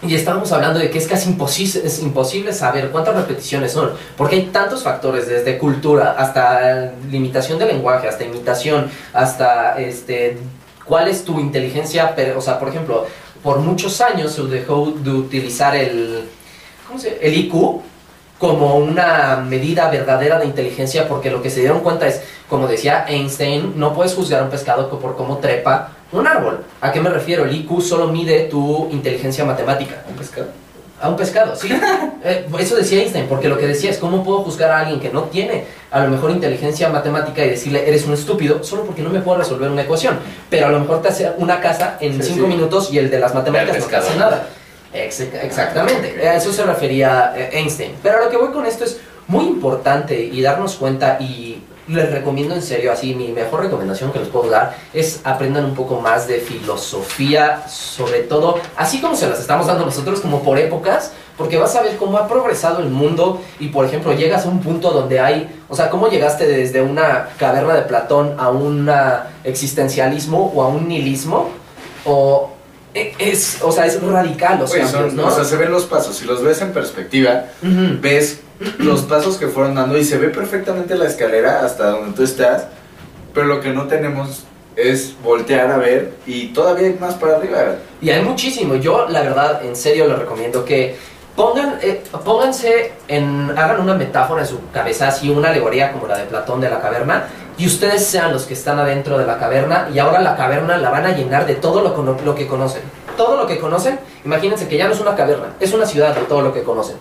y 0.03 0.17
estábamos 0.17 0.51
hablando 0.51 0.81
de 0.81 0.91
que 0.91 0.99
es 0.99 1.07
casi 1.07 1.29
imposible, 1.29 1.87
es 1.87 2.03
imposible 2.03 2.53
saber 2.53 2.91
cuántas 2.91 3.15
repeticiones 3.15 3.71
son, 3.71 3.93
porque 4.17 4.35
hay 4.35 4.43
tantos 4.47 4.83
factores, 4.83 5.29
desde 5.29 5.59
cultura 5.59 6.17
hasta 6.19 6.93
limitación 7.09 7.57
de 7.61 7.67
lenguaje, 7.67 8.09
hasta 8.09 8.25
imitación, 8.25 8.91
hasta 9.13 9.81
este, 9.81 10.39
cuál 10.85 11.07
es 11.07 11.25
tu 11.25 11.39
inteligencia, 11.39 12.17
o 12.37 12.41
sea, 12.41 12.59
por 12.59 12.69
ejemplo, 12.69 13.07
por 13.45 13.59
muchos 13.59 14.01
años 14.01 14.33
se 14.33 14.43
dejó 14.43 14.93
de 14.93 15.11
utilizar 15.11 15.77
el, 15.77 16.25
¿cómo 16.89 16.99
se, 16.99 17.25
el 17.25 17.35
IQ 17.35 17.83
como 18.43 18.75
una 18.75 19.37
medida 19.37 19.89
verdadera 19.89 20.41
de 20.41 20.47
inteligencia 20.47 21.07
porque 21.07 21.31
lo 21.31 21.41
que 21.41 21.49
se 21.49 21.61
dieron 21.61 21.79
cuenta 21.79 22.09
es, 22.09 22.23
como 22.49 22.67
decía 22.67 23.05
Einstein, 23.07 23.75
no 23.77 23.95
puedes 23.95 24.15
juzgar 24.15 24.41
a 24.41 24.45
un 24.47 24.51
pescado 24.51 24.91
por 24.91 25.15
cómo 25.15 25.39
trepa 25.39 25.91
un 26.11 26.27
árbol. 26.27 26.65
¿A 26.81 26.91
qué 26.91 27.01
me 27.01 27.09
refiero? 27.09 27.45
El 27.45 27.55
IQ 27.55 27.81
solo 27.81 28.09
mide 28.09 28.49
tu 28.51 28.89
inteligencia 28.91 29.45
matemática. 29.45 30.03
¿Un 30.11 30.17
pescado? 30.17 30.49
A 31.01 31.09
un 31.09 31.17
pescado, 31.17 31.55
sí. 31.55 31.69
Eh, 32.25 32.47
eso 32.61 32.77
decía 32.77 33.01
Einstein, 33.01 33.27
porque 33.27 33.49
lo 33.49 33.59
que 33.59 33.67
decía 33.67 33.91
es, 33.91 33.99
¿cómo 33.99 34.23
puedo 34.23 34.45
juzgar 34.45 34.71
a 34.71 34.79
alguien 34.79 35.01
que 35.01 35.11
no 35.11 35.25
tiene 35.25 35.65
a 35.91 36.05
lo 36.05 36.09
mejor 36.09 36.31
inteligencia 36.31 36.89
matemática 36.89 37.45
y 37.45 37.51
decirle, 37.51 37.89
eres 37.89 38.07
un 38.07 38.15
estúpido, 38.15 38.63
solo 38.63 38.85
porque 38.85 39.03
no 39.03 39.11
me 39.11 39.21
puedo 39.21 39.39
resolver 39.39 39.69
una 39.69 39.83
ecuación? 39.83 40.19
Pero 40.49 40.69
a 40.69 40.71
lo 40.71 40.79
mejor 40.79 41.03
te 41.03 41.09
hace 41.09 41.33
una 41.39 41.61
casa 41.61 41.97
en 42.01 42.23
cinco 42.23 42.47
minutos 42.47 42.93
y 42.93 42.99
el 42.99 43.11
de 43.11 43.19
las 43.19 43.35
matemáticas 43.35 43.81
no 43.81 43.87
te 43.87 43.97
hace 43.97 44.17
nada. 44.17 44.47
Exactamente, 44.93 46.29
a 46.29 46.37
eso 46.37 46.53
se 46.53 46.65
refería 46.65 47.33
eh, 47.37 47.51
Einstein. 47.53 47.93
Pero 48.03 48.25
lo 48.25 48.31
que 48.31 48.37
voy 48.37 48.53
con 48.53 48.67
esto 48.67 48.85
es, 48.85 49.01
muy 49.29 49.47
importante 49.47 50.21
y 50.21 50.43
darnos 50.43 50.75
cuenta 50.75 51.17
y 51.21 51.63
les 51.89 52.11
recomiendo 52.13 52.55
en 52.55 52.63
serio, 52.63 52.93
así 52.93 53.15
mi 53.15 53.29
mejor 53.29 53.63
recomendación 53.63 54.13
que 54.13 54.21
les 54.21 54.29
puedo 54.29 54.49
dar 54.49 54.77
es 54.95 55.21
aprendan 55.25 55.65
un 55.65 55.75
poco 55.75 56.01
más 56.01 56.29
de 56.29 56.39
filosofía, 56.39 57.67
sobre 57.69 58.21
todo, 58.21 58.59
así 58.77 59.01
como 59.01 59.17
se 59.17 59.29
las 59.29 59.41
estamos 59.41 59.67
dando 59.67 59.85
nosotros 59.85 60.21
como 60.21 60.43
por 60.43 60.59
épocas, 60.59 61.13
porque 61.37 61.57
vas 61.57 61.75
a 61.75 61.83
ver 61.83 61.97
cómo 61.97 62.19
ha 62.19 62.29
progresado 62.29 62.81
el 62.81 62.89
mundo 62.89 63.41
y 63.59 63.69
por 63.69 63.85
ejemplo 63.85 64.13
llegas 64.13 64.47
a 64.47 64.49
un 64.49 64.61
punto 64.61 64.93
donde 64.93 65.19
hay, 65.19 65.61
o 65.69 65.75
sea, 65.75 65.91
cómo 65.91 66.09
llegaste 66.09 66.47
desde 66.47 66.83
una 66.83 67.31
caverna 67.39 67.75
de 67.75 67.83
Platón 67.83 68.37
a 68.39 68.51
un 68.51 68.89
existencialismo 69.43 70.53
o 70.55 70.63
a 70.63 70.69
un 70.69 70.87
nihilismo, 70.87 71.51
o 72.05 72.53
es, 72.95 73.59
o 73.63 73.73
sea, 73.73 73.87
es 73.87 74.01
radical 74.03 74.59
los 74.61 74.71
cambios, 74.71 74.91
son- 74.91 75.17
¿no? 75.17 75.27
O 75.27 75.31
sea, 75.31 75.45
se 75.45 75.57
ven 75.57 75.71
los 75.71 75.85
pasos. 75.85 76.17
Si 76.17 76.25
los 76.27 76.43
ves 76.43 76.61
en 76.61 76.73
perspectiva, 76.73 77.47
ves 78.01 78.41
los 78.79 79.03
pasos 79.03 79.37
que 79.39 79.49
fueron 79.49 79.75
dando 79.75 79.97
y 79.99 80.05
se 80.05 80.19
ve 80.19 80.29
perfectamente 80.29 80.95
la 80.95 81.07
escalera 81.07 81.65
hasta 81.65 81.91
donde 81.91 82.15
tú 82.17 82.23
estás, 82.23 82.67
pero 83.35 83.47
lo 83.47 83.61
que 83.61 83.71
no 83.71 83.87
tenemos 83.87 84.45
es 84.77 85.15
voltear 85.23 85.71
a 85.71 85.77
ver 85.77 86.13
y 86.27 86.49
todavía 86.49 86.89
hay 86.89 86.97
más 86.99 87.15
para 87.15 87.37
arriba. 87.37 87.77
Y 88.01 88.11
hay 88.11 88.23
muchísimo. 88.23 88.77
Yo, 88.77 89.07
la 89.09 89.23
verdad, 89.23 89.65
en 89.65 89.77
serio 89.77 90.07
les 90.09 90.19
recomiendo 90.19 90.65
que 90.65 90.97
pongan, 91.37 91.79
eh, 91.83 92.03
pónganse 92.25 92.93
en. 93.09 93.51
hagan 93.57 93.81
una 93.81 93.95
metáfora 93.95 94.43
en 94.43 94.49
su 94.49 94.59
cabeza, 94.71 95.09
así 95.09 95.31
una 95.31 95.49
alegoría 95.49 95.93
como 95.93 96.07
la 96.07 96.19
de 96.19 96.25
Platón 96.25 96.61
de 96.61 96.71
la 96.71 96.81
caverna, 96.81 97.25
y 97.59 97.67
ustedes 97.67 98.05
sean 98.05 98.33
los 98.33 98.45
que 98.45 98.55
están 98.55 98.79
adentro 98.79 99.19
de 99.19 99.27
la 99.27 99.39
caverna, 99.39 99.89
y 99.93 99.99
ahora 99.99 100.21
la 100.21 100.37
caverna 100.37 100.77
la 100.79 100.91
van 100.91 101.07
a 101.07 101.13
llenar 101.13 101.47
de 101.47 101.55
todo 101.55 101.81
lo, 101.83 102.23
lo 102.25 102.35
que 102.35 102.47
conocen. 102.47 102.83
Todo 103.17 103.37
lo 103.37 103.47
que 103.47 103.59
conocen, 103.59 103.99
imagínense 104.25 104.69
que 104.69 104.79
ya 104.79 104.87
no 104.87 104.95
es 104.95 105.01
una 105.01 105.15
caverna, 105.15 105.55
es 105.61 105.73
una 105.73 105.87
ciudad 105.87 106.15
de 106.15 106.23
todo 106.23 106.41
lo 106.41 106.53
que 106.53 106.63
conocen. 106.63 106.97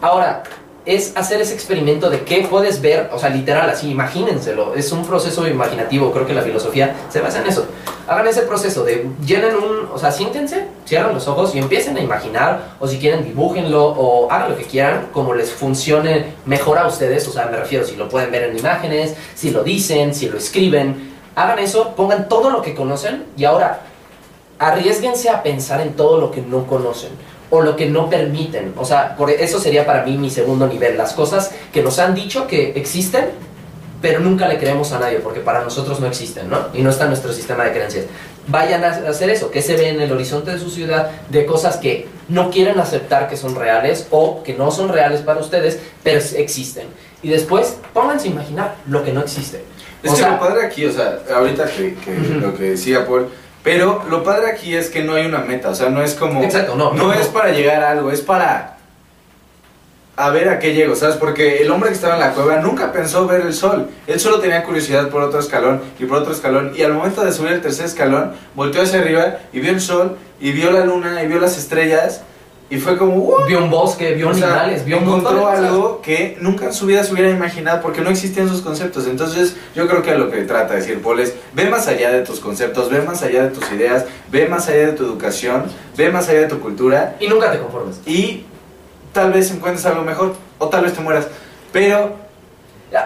Ahora, 0.00 0.44
es 0.88 1.12
hacer 1.16 1.40
ese 1.40 1.52
experimento 1.52 2.08
de 2.08 2.22
qué 2.22 2.46
puedes 2.48 2.80
ver, 2.80 3.10
o 3.12 3.18
sea, 3.18 3.28
literal, 3.28 3.68
así, 3.68 3.90
imagínenselo. 3.90 4.74
Es 4.74 4.90
un 4.90 5.04
proceso 5.04 5.46
imaginativo, 5.46 6.12
creo 6.12 6.26
que 6.26 6.32
la 6.32 6.40
filosofía 6.40 6.96
se 7.10 7.20
basa 7.20 7.40
en 7.40 7.48
eso. 7.48 7.66
Hagan 8.08 8.26
ese 8.26 8.42
proceso 8.42 8.84
de 8.84 9.06
llenen 9.24 9.54
un, 9.54 9.88
o 9.92 9.98
sea, 9.98 10.10
siéntense, 10.10 10.64
cierran 10.86 11.12
los 11.12 11.28
ojos 11.28 11.54
y 11.54 11.58
empiecen 11.58 11.94
a 11.98 12.00
imaginar, 12.00 12.76
o 12.80 12.88
si 12.88 12.98
quieren 12.98 13.22
dibújenlo, 13.22 13.84
o 13.84 14.32
hagan 14.32 14.52
lo 14.52 14.56
que 14.56 14.64
quieran, 14.64 15.08
como 15.12 15.34
les 15.34 15.52
funcione 15.52 16.32
mejor 16.46 16.78
a 16.78 16.86
ustedes, 16.86 17.28
o 17.28 17.32
sea, 17.32 17.46
me 17.46 17.58
refiero 17.58 17.84
si 17.84 17.96
lo 17.96 18.08
pueden 18.08 18.30
ver 18.30 18.44
en 18.44 18.58
imágenes, 18.58 19.14
si 19.34 19.50
lo 19.50 19.62
dicen, 19.62 20.14
si 20.14 20.28
lo 20.30 20.38
escriben. 20.38 21.16
Hagan 21.34 21.58
eso, 21.58 21.94
pongan 21.94 22.28
todo 22.28 22.48
lo 22.48 22.62
que 22.62 22.74
conocen 22.74 23.26
y 23.36 23.44
ahora 23.44 23.82
arriesguense 24.58 25.28
a 25.28 25.42
pensar 25.42 25.82
en 25.82 25.94
todo 25.94 26.18
lo 26.18 26.30
que 26.30 26.40
no 26.40 26.66
conocen 26.66 27.10
o 27.50 27.60
lo 27.60 27.76
que 27.76 27.86
no 27.86 28.08
permiten. 28.08 28.74
O 28.76 28.84
sea, 28.84 29.16
por 29.16 29.30
eso 29.30 29.60
sería 29.60 29.86
para 29.86 30.02
mí 30.04 30.16
mi 30.16 30.30
segundo 30.30 30.66
nivel. 30.66 30.96
Las 30.96 31.12
cosas 31.12 31.52
que 31.72 31.82
nos 31.82 31.98
han 31.98 32.14
dicho 32.14 32.46
que 32.46 32.72
existen, 32.72 33.26
pero 34.00 34.20
nunca 34.20 34.46
le 34.48 34.58
creemos 34.58 34.92
a 34.92 34.98
nadie 35.00 35.18
porque 35.18 35.40
para 35.40 35.62
nosotros 35.62 35.98
no 36.00 36.06
existen, 36.06 36.48
¿no? 36.48 36.68
Y 36.74 36.82
no 36.82 36.90
está 36.90 37.04
en 37.04 37.10
nuestro 37.10 37.32
sistema 37.32 37.64
de 37.64 37.72
creencias. 37.72 38.04
Vayan 38.46 38.82
a 38.84 38.88
hacer 39.08 39.28
eso, 39.30 39.50
que 39.50 39.60
se 39.60 39.76
ve 39.76 39.88
en 39.90 40.00
el 40.00 40.10
horizonte 40.12 40.52
de 40.52 40.58
su 40.58 40.70
ciudad 40.70 41.10
de 41.28 41.44
cosas 41.44 41.76
que 41.76 42.08
no 42.28 42.50
quieren 42.50 42.78
aceptar 42.80 43.28
que 43.28 43.36
son 43.36 43.54
reales 43.54 44.06
o 44.10 44.42
que 44.42 44.54
no 44.54 44.70
son 44.70 44.88
reales 44.90 45.20
para 45.20 45.40
ustedes, 45.40 45.78
pero 46.02 46.20
existen. 46.36 46.86
Y 47.22 47.28
después 47.28 47.76
pónganse 47.92 48.28
a 48.28 48.30
imaginar 48.30 48.74
lo 48.88 49.04
que 49.04 49.12
no 49.12 49.20
existe. 49.20 49.64
Es 50.02 50.12
O 50.12 50.14
que 50.14 50.20
sea- 50.20 50.30
lo 50.30 50.38
padre 50.40 50.64
aquí, 50.66 50.86
o 50.86 50.92
sea, 50.92 51.18
ahorita 51.34 51.66
que, 51.66 51.94
que 51.96 52.12
Ujú. 52.16 52.40
lo 52.40 52.54
que 52.56 52.62
decía 52.70 53.04
Paul, 53.06 53.28
pero 53.64 54.04
lo 54.08 54.22
padre 54.22 54.50
aquí 54.52 54.74
es 54.74 54.88
que 54.88 55.02
no 55.02 55.14
hay 55.14 55.26
una 55.26 55.40
meta, 55.40 55.70
o 55.70 55.74
sea, 55.74 55.90
no 55.90 56.02
es 56.02 56.14
como... 56.14 56.42
Exacto, 56.42 56.74
no, 56.76 56.94
No 56.94 57.08
no, 57.08 57.12
es 57.12 57.26
para 57.26 57.50
llegar 57.50 57.82
a 57.82 57.90
algo, 57.90 58.10
es 58.12 58.20
para... 58.22 58.77
A 60.20 60.30
ver 60.30 60.48
a 60.48 60.58
qué 60.58 60.74
llego, 60.74 60.96
¿sabes? 60.96 61.14
Porque 61.14 61.58
el 61.58 61.70
hombre 61.70 61.90
que 61.90 61.94
estaba 61.94 62.14
en 62.14 62.20
la 62.20 62.32
cueva 62.32 62.56
nunca 62.56 62.90
pensó 62.90 63.24
ver 63.28 63.42
el 63.42 63.54
sol. 63.54 63.88
Él 64.08 64.18
solo 64.18 64.40
tenía 64.40 64.64
curiosidad 64.64 65.10
por 65.10 65.22
otro 65.22 65.38
escalón 65.38 65.80
y 65.96 66.06
por 66.06 66.18
otro 66.18 66.32
escalón. 66.32 66.72
Y 66.76 66.82
al 66.82 66.92
momento 66.92 67.24
de 67.24 67.30
subir 67.30 67.52
el 67.52 67.60
tercer 67.60 67.86
escalón, 67.86 68.32
volteó 68.56 68.82
hacia 68.82 68.98
arriba 68.98 69.38
y 69.52 69.60
vio 69.60 69.70
el 69.70 69.80
sol, 69.80 70.16
y 70.40 70.50
vio 70.50 70.72
la 70.72 70.84
luna, 70.84 71.22
y 71.22 71.28
vio 71.28 71.38
las 71.38 71.56
estrellas. 71.56 72.22
Y 72.70 72.76
fue 72.78 72.98
como, 72.98 73.14
"Wow". 73.14 73.46
Vio 73.46 73.58
un 73.64 73.70
bosque, 73.70 74.12
vio 74.12 74.28
O 74.28 74.34
sea, 74.34 74.48
animales, 74.48 74.84
vio 74.84 74.98
un 74.98 75.04
montón 75.06 75.36
encontró 75.36 75.50
cosas. 75.50 75.64
algo 75.64 76.02
que 76.02 76.36
nunca 76.40 76.66
en 76.66 76.74
su 76.74 76.84
vida 76.84 77.02
se 77.02 77.14
hubiera 77.14 77.30
imaginado 77.30 77.80
porque 77.80 78.02
no 78.02 78.10
existían 78.10 78.46
sus 78.48 78.60
conceptos. 78.60 79.06
Entonces, 79.06 79.56
yo 79.74 79.86
creo 79.88 80.02
que 80.02 80.14
lo 80.16 80.30
que 80.30 80.42
trata 80.42 80.74
de 80.74 80.80
decir 80.80 81.00
Paul 81.00 81.20
es, 81.20 81.32
ve 81.54 81.70
más 81.70 81.88
allá 81.88 82.10
de 82.10 82.20
tus 82.22 82.40
conceptos, 82.40 82.90
ve 82.90 83.00
más 83.00 83.22
allá 83.22 83.44
de 83.44 83.50
tus 83.50 83.70
ideas, 83.72 84.04
ve 84.30 84.48
más 84.48 84.68
allá 84.68 84.86
de 84.88 84.92
tu 84.92 85.04
educación, 85.04 85.62
ve 85.96 86.10
más 86.10 86.28
allá 86.28 86.40
de 86.40 86.48
tu 86.48 86.60
cultura 86.60 87.16
Y 87.20 87.28
nunca 87.28 87.50
te 87.50 87.58
conformes. 87.58 88.00
y 88.04 88.44
tal 89.18 89.32
vez 89.32 89.50
encuentres 89.50 89.84
algo 89.86 90.02
mejor 90.02 90.34
o 90.58 90.68
tal 90.68 90.84
vez 90.84 90.92
te 90.94 91.00
mueras. 91.00 91.26
Pero 91.72 92.14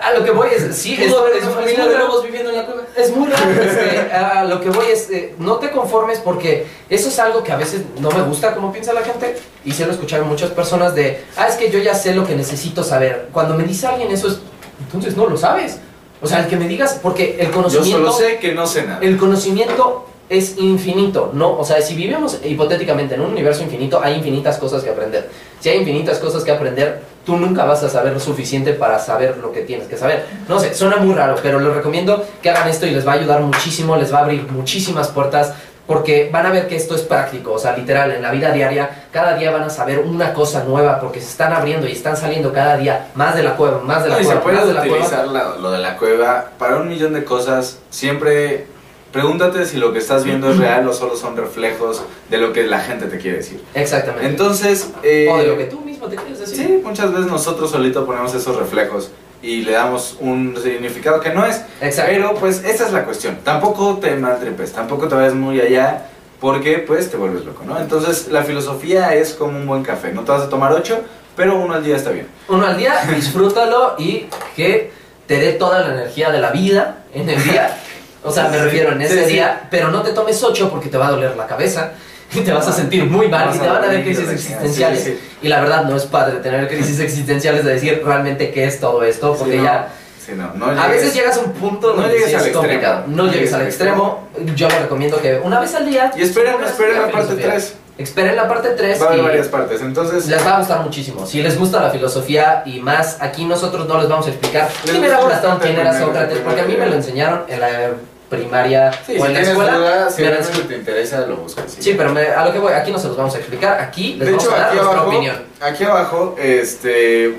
A 0.02 0.12
lo 0.12 0.22
que 0.24 0.30
voy 0.30 0.48
es, 0.54 0.76
sí, 0.76 0.94
es, 0.94 1.10
es- 1.10 1.14
es 1.42 1.44
familia 1.48 1.84
muy 1.84 1.94
raro. 1.94 2.22
viviendo 2.22 2.50
en 2.50 2.56
la 2.56 2.66
cueva. 2.66 2.82
Es 2.96 3.10
muy 3.16 3.28
raro, 3.28 3.50
este, 3.62 4.12
a 4.12 4.44
lo 4.44 4.60
que 4.60 4.68
voy 4.70 4.86
es, 4.92 5.10
eh, 5.10 5.34
no 5.38 5.56
te 5.56 5.70
conformes 5.70 6.18
porque 6.20 6.66
eso 6.90 7.08
es 7.08 7.18
algo 7.18 7.42
que 7.42 7.50
a 7.50 7.56
veces 7.56 7.82
no 7.98 8.10
me 8.10 8.22
gusta 8.22 8.54
como 8.54 8.70
piensa 8.72 8.92
la 8.92 9.00
gente 9.02 9.36
y 9.64 9.72
se 9.72 9.86
lo 9.86 9.92
en 10.22 10.28
muchas 10.28 10.50
personas 10.50 10.94
de, 10.94 11.24
ah, 11.36 11.46
es 11.48 11.56
que 11.56 11.70
yo 11.70 11.78
ya 11.78 11.94
sé 11.94 12.14
lo 12.14 12.26
que 12.26 12.36
necesito 12.36 12.84
saber. 12.84 13.28
Cuando 13.32 13.54
me 13.54 13.64
dice 13.64 13.86
alguien 13.86 14.10
eso 14.12 14.28
es, 14.28 14.38
entonces 14.84 15.16
no 15.16 15.26
lo 15.26 15.36
sabes. 15.36 15.78
O 16.20 16.26
sea, 16.28 16.40
el 16.40 16.46
que 16.46 16.56
me 16.56 16.68
digas, 16.68 17.00
porque 17.02 17.36
el 17.40 17.46
yo 17.48 17.52
conocimiento... 17.54 18.12
solo 18.12 18.12
sé 18.12 18.38
que 18.38 18.52
no 18.54 18.66
sé 18.66 18.84
nada. 18.84 19.00
El 19.00 19.16
conocimiento 19.18 20.06
es 20.38 20.56
infinito, 20.58 21.30
¿no? 21.34 21.58
O 21.58 21.64
sea, 21.64 21.80
si 21.82 21.94
vivimos 21.94 22.38
hipotéticamente 22.44 23.14
en 23.14 23.20
un 23.20 23.30
universo 23.32 23.62
infinito, 23.62 24.00
hay 24.02 24.14
infinitas 24.14 24.58
cosas 24.58 24.82
que 24.82 24.90
aprender. 24.90 25.28
Si 25.60 25.68
hay 25.68 25.78
infinitas 25.78 26.18
cosas 26.18 26.42
que 26.44 26.50
aprender, 26.50 27.02
tú 27.26 27.36
nunca 27.36 27.64
vas 27.64 27.82
a 27.82 27.88
saber 27.88 28.12
lo 28.12 28.20
suficiente 28.20 28.72
para 28.72 28.98
saber 28.98 29.36
lo 29.38 29.52
que 29.52 29.60
tienes 29.60 29.88
que 29.88 29.96
saber. 29.96 30.24
No 30.48 30.58
sé, 30.58 30.74
suena 30.74 30.96
muy 30.96 31.14
raro, 31.14 31.36
pero 31.42 31.60
les 31.60 31.74
recomiendo 31.74 32.24
que 32.42 32.50
hagan 32.50 32.68
esto 32.68 32.86
y 32.86 32.90
les 32.90 33.06
va 33.06 33.12
a 33.12 33.14
ayudar 33.16 33.40
muchísimo, 33.42 33.96
les 33.96 34.12
va 34.12 34.18
a 34.18 34.22
abrir 34.22 34.50
muchísimas 34.50 35.08
puertas. 35.08 35.52
Porque 35.84 36.30
van 36.32 36.46
a 36.46 36.52
ver 36.52 36.68
que 36.68 36.76
esto 36.76 36.94
es 36.94 37.02
práctico, 37.02 37.52
o 37.54 37.58
sea, 37.58 37.76
literal, 37.76 38.12
en 38.12 38.22
la 38.22 38.30
vida 38.30 38.52
diaria, 38.52 39.06
cada 39.10 39.34
día 39.36 39.50
van 39.50 39.64
a 39.64 39.68
saber 39.68 39.98
una 39.98 40.32
cosa 40.32 40.62
nueva 40.62 41.00
porque 41.00 41.20
se 41.20 41.26
están 41.26 41.52
abriendo 41.52 41.88
y 41.88 41.92
están 41.92 42.16
saliendo 42.16 42.52
cada 42.52 42.76
día 42.76 43.08
más 43.16 43.34
de 43.34 43.42
la 43.42 43.56
cueva, 43.56 43.80
más 43.80 44.04
de 44.04 44.10
la 44.10 44.14
No, 44.14 44.20
y 44.20 44.24
se 44.24 44.28
cueva, 44.28 44.42
puede 44.44 44.56
más 44.58 44.66
de 44.68 44.74
la 44.74 44.80
cueva. 44.82 44.96
utilizar 44.96 45.26
la- 45.26 45.56
lo 45.60 45.72
de 45.72 45.78
la 45.80 45.96
cueva 45.96 46.50
para 46.56 46.76
un 46.76 46.88
millón 46.88 47.12
de 47.14 47.24
cosas. 47.24 47.78
Siempre 47.90 48.66
pregúntate 49.12 49.64
si 49.66 49.76
lo 49.76 49.92
que 49.92 49.98
estás 49.98 50.24
viendo 50.24 50.50
es 50.50 50.58
real 50.58 50.88
o 50.88 50.92
solo 50.92 51.16
son 51.16 51.36
reflejos 51.36 52.02
de 52.30 52.38
lo 52.38 52.52
que 52.52 52.64
la 52.64 52.80
gente 52.80 53.06
te 53.06 53.18
quiere 53.18 53.38
decir. 53.38 53.62
Exactamente. 53.74 54.26
Entonces, 54.26 54.90
eh, 55.02 55.28
o 55.30 55.38
de 55.38 55.46
lo 55.46 55.58
que 55.58 55.64
tú 55.64 55.80
mismo 55.80 56.08
te 56.08 56.16
quieres 56.16 56.40
decir. 56.40 56.56
sí, 56.56 56.80
muchas 56.82 57.12
veces 57.12 57.26
nosotros 57.30 57.70
solito 57.70 58.04
ponemos 58.06 58.34
esos 58.34 58.56
reflejos 58.56 59.10
y 59.42 59.62
le 59.62 59.72
damos 59.72 60.16
un 60.20 60.56
significado 60.62 61.20
que 61.20 61.30
no 61.30 61.44
es. 61.44 61.62
Exacto. 61.80 62.12
Pero 62.12 62.34
pues 62.34 62.64
esa 62.64 62.86
es 62.86 62.92
la 62.92 63.04
cuestión. 63.04 63.38
Tampoco 63.44 63.98
te 63.98 64.14
maltripes, 64.16 64.72
tampoco 64.72 65.08
te 65.08 65.14
vayas 65.14 65.34
muy 65.34 65.60
allá 65.60 66.06
porque 66.40 66.78
pues 66.78 67.10
te 67.10 67.16
vuelves 67.16 67.44
loco, 67.44 67.64
¿no? 67.64 67.78
Entonces 67.78 68.28
la 68.28 68.42
filosofía 68.42 69.14
es 69.14 69.34
como 69.34 69.58
un 69.58 69.66
buen 69.66 69.82
café. 69.82 70.12
No 70.12 70.22
te 70.22 70.32
vas 70.32 70.42
a 70.42 70.48
tomar 70.48 70.72
ocho, 70.72 71.00
pero 71.36 71.58
uno 71.58 71.74
al 71.74 71.84
día 71.84 71.96
está 71.96 72.10
bien. 72.10 72.28
uno 72.48 72.66
al 72.66 72.76
día, 72.76 72.94
disfrútalo 73.14 73.94
y 73.98 74.26
que 74.56 74.90
te 75.26 75.38
dé 75.38 75.52
toda 75.52 75.80
la 75.80 75.94
energía 75.94 76.30
de 76.30 76.40
la 76.40 76.50
vida 76.50 77.04
en 77.12 77.28
el 77.28 77.42
día. 77.44 77.78
O 78.24 78.32
sea, 78.32 78.48
me 78.48 78.58
refiero 78.58 78.92
en 78.92 79.02
ese 79.02 79.24
sí. 79.26 79.32
día, 79.32 79.62
pero 79.70 79.90
no 79.90 80.02
te 80.02 80.12
tomes 80.12 80.42
ocho 80.42 80.70
porque 80.70 80.88
te 80.88 80.96
va 80.96 81.08
a 81.08 81.10
doler 81.10 81.36
la 81.36 81.46
cabeza 81.46 81.92
y 82.34 82.40
te 82.40 82.52
vas 82.52 82.66
a 82.68 82.72
sentir 82.72 83.04
muy 83.04 83.28
mal 83.28 83.54
y 83.54 83.58
te 83.58 83.66
van 83.66 83.84
a 83.84 83.86
dar 83.88 84.02
crisis 84.02 84.28
existenciales. 84.28 85.04
Sí, 85.04 85.18
Y 85.42 85.48
la 85.48 85.60
verdad 85.60 85.84
no 85.84 85.96
es 85.96 86.04
padre 86.04 86.38
tener 86.38 86.68
crisis 86.68 87.00
existenciales 87.00 87.64
de 87.64 87.74
decir 87.74 88.02
realmente 88.04 88.50
qué 88.52 88.64
es 88.64 88.80
todo 88.80 89.02
esto, 89.04 89.34
porque 89.36 89.56
no, 89.56 89.64
ya 89.64 89.88
sí, 90.24 90.32
no, 90.36 90.52
no 90.54 90.66
a 90.80 90.86
veces 90.86 91.14
llegas 91.14 91.36
a 91.36 91.40
un 91.40 91.52
punto 91.52 91.94
no 91.94 92.06
llegues 92.06 92.28
al 92.28 92.34
extremo. 92.34 92.58
complicado. 92.58 93.04
No 93.08 93.26
llegues 93.26 93.52
al 93.52 93.62
extremo. 93.62 94.28
Yo 94.54 94.68
les 94.68 94.82
recomiendo 94.82 95.20
que 95.20 95.40
una 95.42 95.60
vez 95.60 95.74
al 95.74 95.86
día. 95.86 96.12
Y 96.16 96.22
esperen, 96.22 96.54
esperen 96.64 97.02
la 97.02 97.10
parte 97.10 97.34
filosofía. 97.34 97.50
3. 97.54 97.74
Esperen 97.98 98.34
la 98.36 98.48
parte 98.48 98.70
3 98.70 99.00
Va 99.00 99.06
a 99.06 99.08
haber 99.10 99.22
varias 99.22 99.48
partes. 99.48 99.80
Entonces, 99.82 100.26
les 100.26 100.44
va 100.46 100.56
a 100.56 100.58
gustar 100.60 100.80
muchísimo. 100.80 101.26
Si 101.26 101.42
les 101.42 101.58
gusta 101.58 101.80
la 101.80 101.90
filosofía 101.90 102.62
y 102.64 102.80
más, 102.80 103.18
aquí 103.20 103.44
nosotros 103.44 103.86
no 103.86 103.98
les 104.00 104.08
vamos 104.08 104.26
a 104.26 104.30
explicar 104.30 104.68
quién 104.84 105.04
era 105.04 105.20
Platón, 105.20 105.58
quién 105.60 105.78
era 105.78 105.96
Sócrates, 105.98 106.38
porque 106.38 106.62
a 106.62 106.64
mí 106.64 106.74
me 106.76 106.86
lo 106.86 106.94
enseñaron 106.94 107.42
en 107.48 107.60
la 107.60 107.90
primaria 108.30 108.90
sí, 109.06 109.12
o 109.12 109.14
si 109.16 109.16
en 109.16 109.20
la 109.20 109.26
tienes 109.26 109.48
escuela. 109.48 109.76
dudas, 109.76 110.14
si 110.14 110.22
realmente 110.22 110.52
enseñ- 110.58 110.66
te 110.68 110.74
interesa, 110.76 111.26
lo 111.26 111.36
buscas. 111.36 111.64
Sí, 111.78 111.92
pero 111.94 112.12
me- 112.14 112.28
a 112.28 112.46
lo 112.46 112.52
que 112.52 112.58
voy, 112.60 112.72
aquí 112.72 112.90
no 112.90 112.98
se 112.98 113.08
los 113.08 113.16
vamos 113.16 113.34
a 113.34 113.38
explicar, 113.38 113.78
aquí 113.78 114.14
les 114.14 114.20
De 114.20 114.24
vamos 114.32 114.44
hecho, 114.46 114.54
a 114.54 114.58
dar 114.58 114.66
aquí 114.68 114.76
nuestra 114.76 114.94
abajo, 114.96 115.08
opinión. 115.10 115.42
aquí 115.60 115.84
abajo, 115.84 116.36
este... 116.38 117.36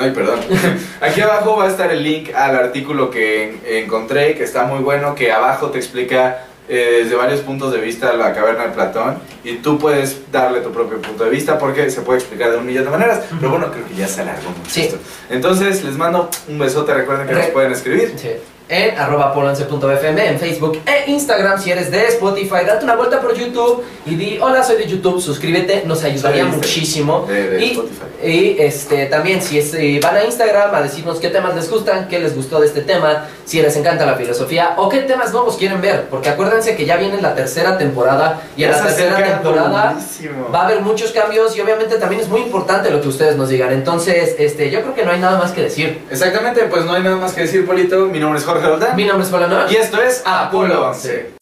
Ay, 0.00 0.12
perdón. 0.12 0.38
Aquí 1.00 1.20
abajo 1.20 1.56
va 1.56 1.64
a 1.64 1.68
estar 1.68 1.90
el 1.90 2.02
link 2.04 2.32
al 2.34 2.54
artículo 2.56 3.10
que 3.10 3.42
en- 3.50 3.60
encontré, 3.84 4.36
que 4.36 4.44
está 4.44 4.62
muy 4.62 4.78
bueno, 4.78 5.16
que 5.16 5.32
abajo 5.32 5.70
te 5.70 5.78
explica 5.78 6.44
eh, 6.70 7.00
desde 7.02 7.16
varios 7.16 7.40
puntos 7.40 7.72
de 7.72 7.80
vista 7.80 8.12
la 8.14 8.32
caverna 8.32 8.64
de 8.64 8.70
Platón 8.70 9.18
y 9.44 9.56
tú 9.56 9.78
puedes 9.78 10.30
darle 10.30 10.60
tu 10.60 10.70
propio 10.70 11.02
punto 11.02 11.24
de 11.24 11.30
vista 11.30 11.58
porque 11.58 11.90
se 11.90 12.00
puede 12.02 12.20
explicar 12.20 12.52
de 12.52 12.58
un 12.58 12.64
millón 12.66 12.84
de 12.84 12.90
maneras. 12.90 13.24
Pero 13.38 13.50
bueno, 13.50 13.70
creo 13.72 13.86
que 13.86 13.94
ya 13.96 14.06
se 14.06 14.20
alargó 14.22 14.50
mucho 14.50 14.70
Sí. 14.70 14.82
esto. 14.82 14.96
Entonces, 15.28 15.82
les 15.84 15.96
mando 15.96 16.30
un 16.48 16.58
besote. 16.58 16.94
Recuerden 16.94 17.26
que 17.26 17.34
Re- 17.34 17.42
nos 17.42 17.50
pueden 17.50 17.72
escribir. 17.72 18.14
Sí. 18.16 18.30
En 18.70 18.96
arroba 18.98 19.34
polo11.fm 19.34 20.28
en 20.28 20.38
Facebook 20.38 20.80
e 20.86 21.10
Instagram 21.10 21.60
si 21.60 21.72
eres 21.72 21.90
de 21.90 22.06
Spotify. 22.06 22.64
Date 22.66 22.84
una 22.84 22.94
vuelta 22.94 23.20
por 23.20 23.34
YouTube 23.34 23.82
y 24.06 24.14
di 24.14 24.38
hola, 24.40 24.62
soy 24.62 24.76
de 24.76 24.86
YouTube, 24.86 25.20
suscríbete, 25.20 25.82
nos 25.86 26.04
ayudaría 26.04 26.44
de 26.44 26.50
muchísimo. 26.50 27.26
de- 27.28 27.50
de 27.50 27.64
y, 27.64 27.70
Spotify. 27.72 28.04
y, 28.24 28.56
este, 28.60 29.06
también 29.06 29.42
si 29.42 29.58
es- 29.58 30.00
van 30.00 30.16
a 30.16 30.24
Instagram 30.24 30.72
a 30.74 30.82
decirnos 30.82 31.18
qué 31.18 31.28
temas 31.28 31.54
les 31.56 31.68
gustan, 31.68 32.06
qué 32.08 32.20
les 32.20 32.34
gustó 32.36 32.60
de 32.60 32.68
este 32.68 32.82
tema, 32.82 33.26
si 33.44 33.60
les 33.60 33.74
encanta 33.76 34.06
la 34.06 34.14
filosofía 34.14 34.74
o 34.76 34.88
qué 34.88 34.98
temas 35.00 35.32
nuevos 35.32 35.56
quieren 35.56 35.80
ver. 35.80 36.04
Porque 36.08 36.28
acuérdense 36.28 36.76
que 36.76 36.86
ya 36.86 36.96
viene 36.96 37.20
la 37.20 37.34
tercera 37.34 37.76
temporada 37.76 38.40
y 38.56 38.62
en 38.62 38.70
la 38.70 38.82
tercera 38.82 39.16
temporada 39.16 39.98
va 40.54 40.60
a 40.60 40.66
haber 40.66 40.80
muchos 40.80 41.10
cambios 41.10 41.56
y 41.56 41.60
obviamente 41.60 41.96
también 41.96 42.20
es 42.22 42.28
muy 42.28 42.42
importante 42.42 42.90
lo 42.90 43.00
que 43.00 43.08
ustedes 43.08 43.36
nos 43.36 43.48
digan. 43.48 43.72
Entonces, 43.72 44.36
este, 44.38 44.70
yo 44.70 44.80
creo 44.82 44.94
que 44.94 45.04
no 45.04 45.10
hay 45.10 45.18
nada 45.18 45.38
más 45.38 45.50
que 45.50 45.62
decir. 45.62 46.02
Exactamente, 46.08 46.62
pues 46.70 46.84
no 46.84 46.92
hay 46.92 47.02
nada 47.02 47.16
más 47.16 47.32
que 47.32 47.40
decir, 47.42 47.66
Polito. 47.66 48.06
Mi 48.06 48.20
nombre 48.20 48.38
es 48.38 48.46
Jorge 48.46 48.59
Roldán. 48.60 48.96
Mi 48.96 49.04
nombre 49.04 49.24
es 49.24 49.30
Polano. 49.30 49.70
Y 49.70 49.76
esto 49.76 50.00
es 50.00 50.22
Apolo 50.24 50.88
11. 50.88 51.39